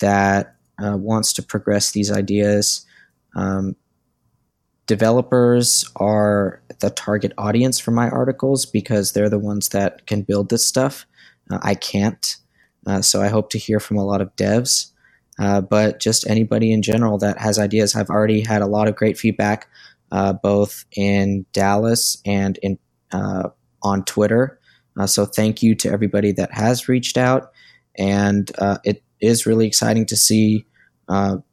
[0.00, 2.84] that uh, wants to progress these ideas.
[3.34, 3.74] Um,
[4.86, 10.50] developers are the target audience for my articles because they're the ones that can build
[10.50, 11.06] this stuff.
[11.50, 12.36] Uh, I can't.
[12.86, 14.91] Uh, so I hope to hear from a lot of devs
[15.42, 17.96] uh, but just anybody in general that has ideas.
[17.96, 19.68] I've already had a lot of great feedback,
[20.12, 22.78] uh, both in Dallas and in
[23.10, 23.48] uh,
[23.82, 24.60] on Twitter.
[24.96, 27.50] Uh, so thank you to everybody that has reached out,
[27.98, 30.64] and uh, it is really exciting to see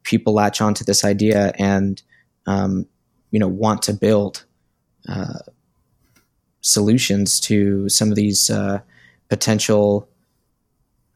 [0.04, 2.00] people latch onto this idea and
[2.46, 2.86] um,
[3.32, 4.44] you know want to build
[6.60, 8.52] solutions to some of these
[9.28, 10.08] potential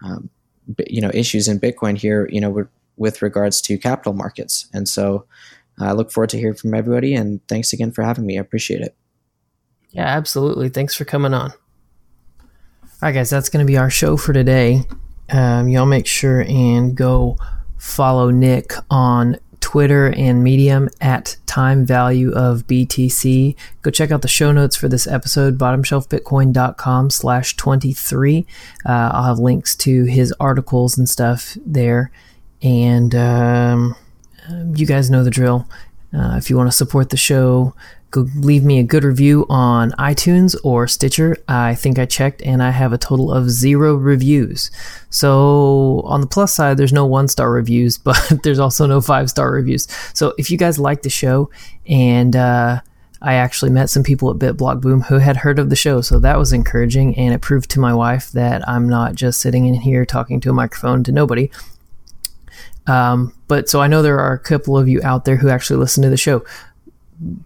[0.02, 0.28] um,
[0.88, 4.68] you know issues in Bitcoin here, you know, with regards to capital markets.
[4.72, 5.26] And so
[5.78, 7.14] I look forward to hearing from everybody.
[7.14, 8.38] And thanks again for having me.
[8.38, 8.94] I appreciate it.
[9.90, 10.68] Yeah, absolutely.
[10.68, 11.52] Thanks for coming on.
[11.52, 14.82] All right, guys, that's going to be our show for today.
[15.30, 17.36] Um, y'all make sure and go
[17.76, 23.56] follow Nik on Twitter and Medium at time value of BTC.
[23.80, 28.46] Go check out the show notes for this episode, bottomshelfbitcoin.com slash 23.
[28.84, 32.10] Uh, I'll have links to his articles and stuff there.
[32.60, 33.96] And um,
[34.74, 35.66] you guys know the drill.
[36.12, 37.74] Uh, if you want to support the show,
[38.14, 41.36] go leave me a good review on iTunes or Stitcher.
[41.48, 44.70] I think I checked and I have a total of zero reviews.
[45.10, 49.28] So, on the plus side, there's no one star reviews, but there's also no five
[49.30, 49.88] star reviews.
[50.14, 51.50] So, if you guys like the show
[51.86, 52.80] and, uh,
[53.20, 56.38] I actually met some people at BitBlockBoom who had heard of the show, so that
[56.38, 60.04] was encouraging, and it proved to my wife that I'm not just sitting in here
[60.04, 61.50] talking to a microphone to nobody.
[62.86, 65.78] Um, but so I know there are a couple of you out there who actually
[65.78, 66.44] listen to the show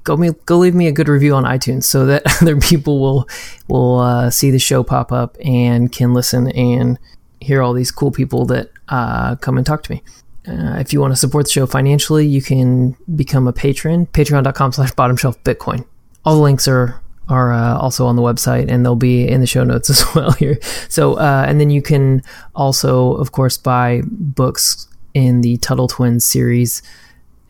[0.05, 3.29] go me go leave me a good review on iTunes so that other people will
[3.69, 6.99] will uh, see the show pop up and can listen and
[7.41, 10.03] hear all these cool people that uh, come and talk to me.
[10.47, 14.07] Uh, if you want to support the show financially, you can become a patron.
[14.07, 15.87] Patreon.com slash bottom shelf Bitcoin.
[16.25, 19.47] All the links are are uh, also on the website and they'll be in the
[19.47, 20.59] show notes as well here.
[20.89, 22.23] So, uh, and then you can
[22.55, 26.83] also, of course, buy books in the Tuttle Twins series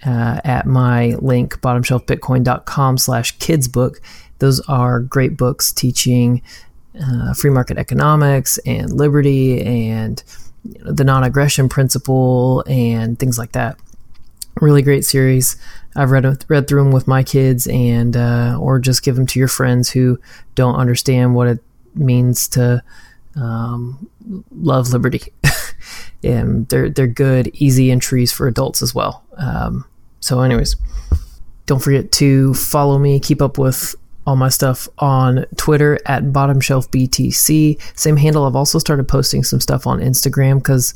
[0.06, 3.96] uh, at my link bottomshelfbitcoin.com slash kidsbook.
[4.38, 6.42] Those are great books teaching
[7.00, 10.22] uh, free market economics and liberty and
[10.64, 13.78] you know, the non-aggression principle and things like that.
[14.60, 15.56] Really great series.
[15.94, 19.38] I've read read through them with my kids and uh, or just give them to
[19.38, 20.18] your friends who
[20.54, 21.60] don't understand what it
[21.94, 22.82] means to
[23.36, 24.08] um,
[24.50, 25.32] love liberty
[26.22, 29.24] and they're they're good, easy entries for adults as well.
[29.36, 29.84] Um,
[30.20, 30.76] so, anyways,
[31.66, 33.20] don't forget to follow me.
[33.20, 33.94] Keep up with
[34.26, 37.80] all my stuff on Twitter at Bottom Shelf BTC.
[37.98, 38.44] Same handle.
[38.44, 40.92] I've also started posting some stuff on Instagram because,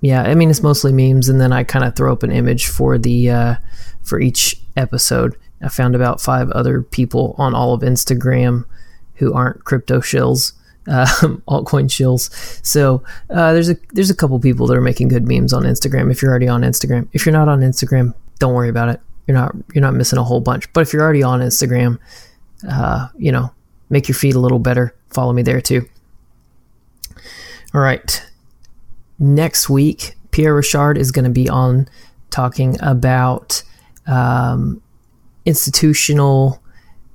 [0.00, 2.66] yeah, I mean it's mostly memes, and then I kind of throw up an image
[2.66, 3.54] for the uh,
[4.02, 5.36] for each episode.
[5.62, 8.64] I found about five other people on all of Instagram
[9.16, 10.52] who aren't crypto shills
[10.88, 12.30] um, altcoin shills.
[12.64, 16.10] So uh, there's a there's a couple people that are making good memes on Instagram.
[16.10, 19.00] If you're already on Instagram, if you're not on Instagram, don't worry about it.
[19.26, 20.72] You're not you're not missing a whole bunch.
[20.72, 21.98] But if you're already on Instagram,
[22.68, 23.52] uh, you know,
[23.90, 24.94] make your feed a little better.
[25.10, 25.88] Follow me there too.
[27.74, 28.22] All right.
[29.18, 31.88] next week, Pierre Rochard is going to be on
[32.30, 33.62] talking about
[34.06, 34.82] um,
[35.46, 36.61] institutional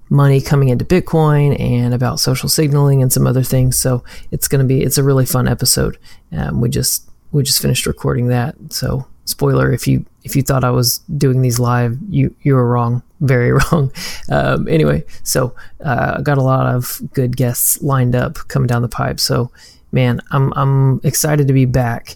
[0.10, 3.78] money coming into Bitcoin and about social signaling and some other things.
[3.78, 5.98] So it's going to be it's a really fun episode.
[6.32, 8.56] Um, we just we just finished recording that.
[8.70, 12.68] So spoiler if you if you thought I was doing these live, you you were
[12.68, 13.92] wrong, very wrong.
[14.30, 18.82] Um, anyway, so uh, I got a lot of good guests lined up coming down
[18.82, 19.20] the pipe.
[19.20, 19.52] So
[19.92, 22.16] man, I'm I'm excited to be back,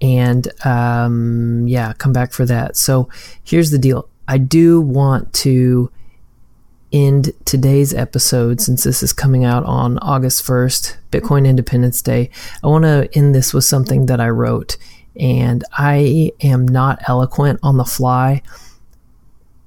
[0.00, 2.76] and um, yeah, come back for that.
[2.76, 3.08] So
[3.44, 5.90] here's the deal: I do want to
[6.92, 12.30] end today's episode since this is coming out on August 1st, Bitcoin Independence Day.
[12.62, 14.76] I want to end this with something that I wrote,
[15.16, 18.42] and I am not eloquent on the fly.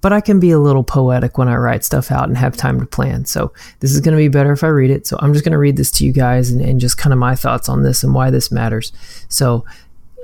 [0.01, 2.79] But I can be a little poetic when I write stuff out and have time
[2.79, 3.25] to plan.
[3.25, 5.05] So, this is going to be better if I read it.
[5.05, 7.19] So, I'm just going to read this to you guys and, and just kind of
[7.19, 8.91] my thoughts on this and why this matters.
[9.29, 9.63] So,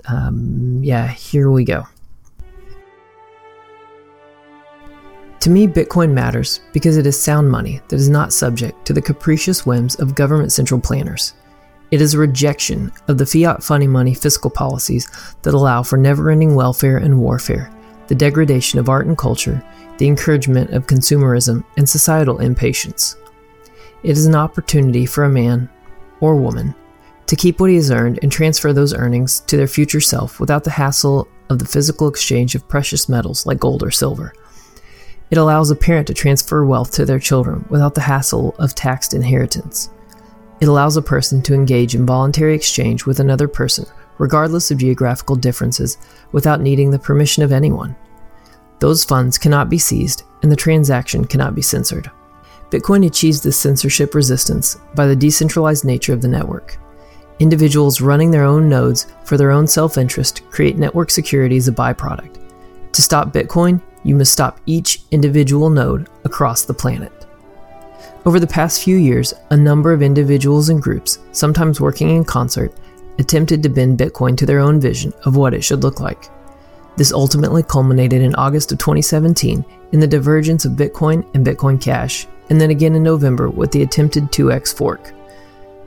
[0.07, 1.85] um, yeah, here we go.
[5.47, 9.01] To me, Bitcoin matters because it is sound money that is not subject to the
[9.01, 11.35] capricious whims of government central planners.
[11.89, 15.09] It is a rejection of the fiat funny money fiscal policies
[15.43, 17.71] that allow for never ending welfare and warfare,
[18.07, 19.63] the degradation of art and culture,
[19.99, 23.15] the encouragement of consumerism, and societal impatience.
[24.03, 25.69] It is an opportunity for a man
[26.19, 26.75] or woman
[27.25, 30.65] to keep what he has earned and transfer those earnings to their future self without
[30.65, 34.33] the hassle of the physical exchange of precious metals like gold or silver.
[35.29, 39.13] It allows a parent to transfer wealth to their children without the hassle of taxed
[39.13, 39.89] inheritance.
[40.61, 43.85] It allows a person to engage in voluntary exchange with another person,
[44.17, 45.97] regardless of geographical differences,
[46.31, 47.95] without needing the permission of anyone.
[48.79, 52.09] Those funds cannot be seized, and the transaction cannot be censored.
[52.69, 56.77] Bitcoin achieves this censorship resistance by the decentralized nature of the network.
[57.39, 61.71] Individuals running their own nodes for their own self interest create network security as a
[61.71, 62.39] byproduct.
[62.93, 67.11] To stop Bitcoin, you must stop each individual node across the planet.
[68.25, 72.73] Over the past few years, a number of individuals and groups, sometimes working in concert,
[73.19, 76.29] attempted to bend Bitcoin to their own vision of what it should look like.
[76.95, 82.27] This ultimately culminated in August of 2017 in the divergence of Bitcoin and Bitcoin Cash,
[82.49, 85.13] and then again in November with the attempted 2x fork.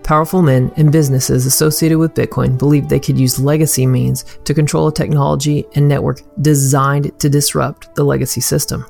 [0.03, 4.88] Powerful men and businesses associated with Bitcoin believed they could use legacy means to control
[4.88, 8.84] a technology and network designed to disrupt the legacy system.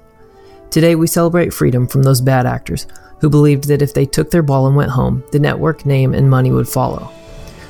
[0.70, 2.86] Today, we celebrate freedom from those bad actors
[3.20, 6.30] who believed that if they took their ball and went home, the network name and
[6.30, 7.12] money would follow.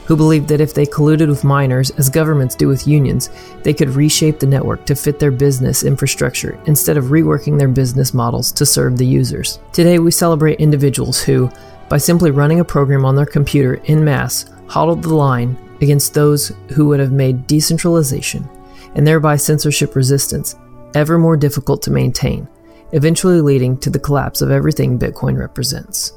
[0.06, 3.30] Who believed that if they colluded with miners, as governments do with unions,
[3.62, 8.12] they could reshape the network to fit their business infrastructure instead of reworking their business
[8.12, 9.60] models to serve the users.
[9.72, 11.50] Today, we celebrate individuals who,
[11.90, 16.52] by simply running a program on their computer in mass, hodled the line against those
[16.72, 18.48] who would have made decentralization,
[18.94, 20.54] and thereby censorship resistance,
[20.94, 22.48] ever more difficult to maintain,
[22.92, 26.12] eventually leading to the collapse of everything Bitcoin represents.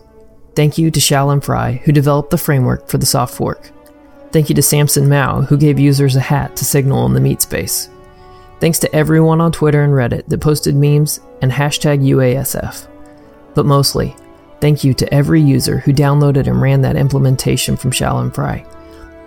[0.55, 3.71] Thank you to Shaolin Fry, who developed the framework for the soft fork.
[4.31, 7.41] Thank you to Samson Mow, who gave users a hat to signal in the meat
[7.41, 7.89] space.
[8.59, 12.87] Thanks to everyone on Twitter and Reddit that posted memes and hashtag UASF.
[13.55, 14.15] But mostly,
[14.63, 18.65] Thank you to every user who downloaded and ran that implementation from Shaolin Fry.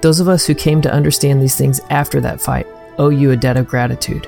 [0.00, 2.66] Those of us who came to understand these things after that fight
[2.96, 4.26] owe you a debt of gratitude.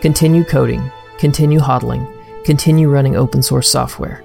[0.00, 2.10] Continue coding, continue hodling,
[2.46, 4.24] continue running open source software.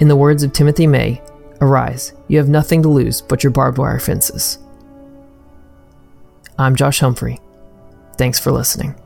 [0.00, 1.22] In the words of Timothy May,
[1.60, 4.58] arise, you have nothing to lose but your barbed wire fences.
[6.58, 7.38] I'm Josh Humphrey.
[8.16, 8.96] Thanks for listening.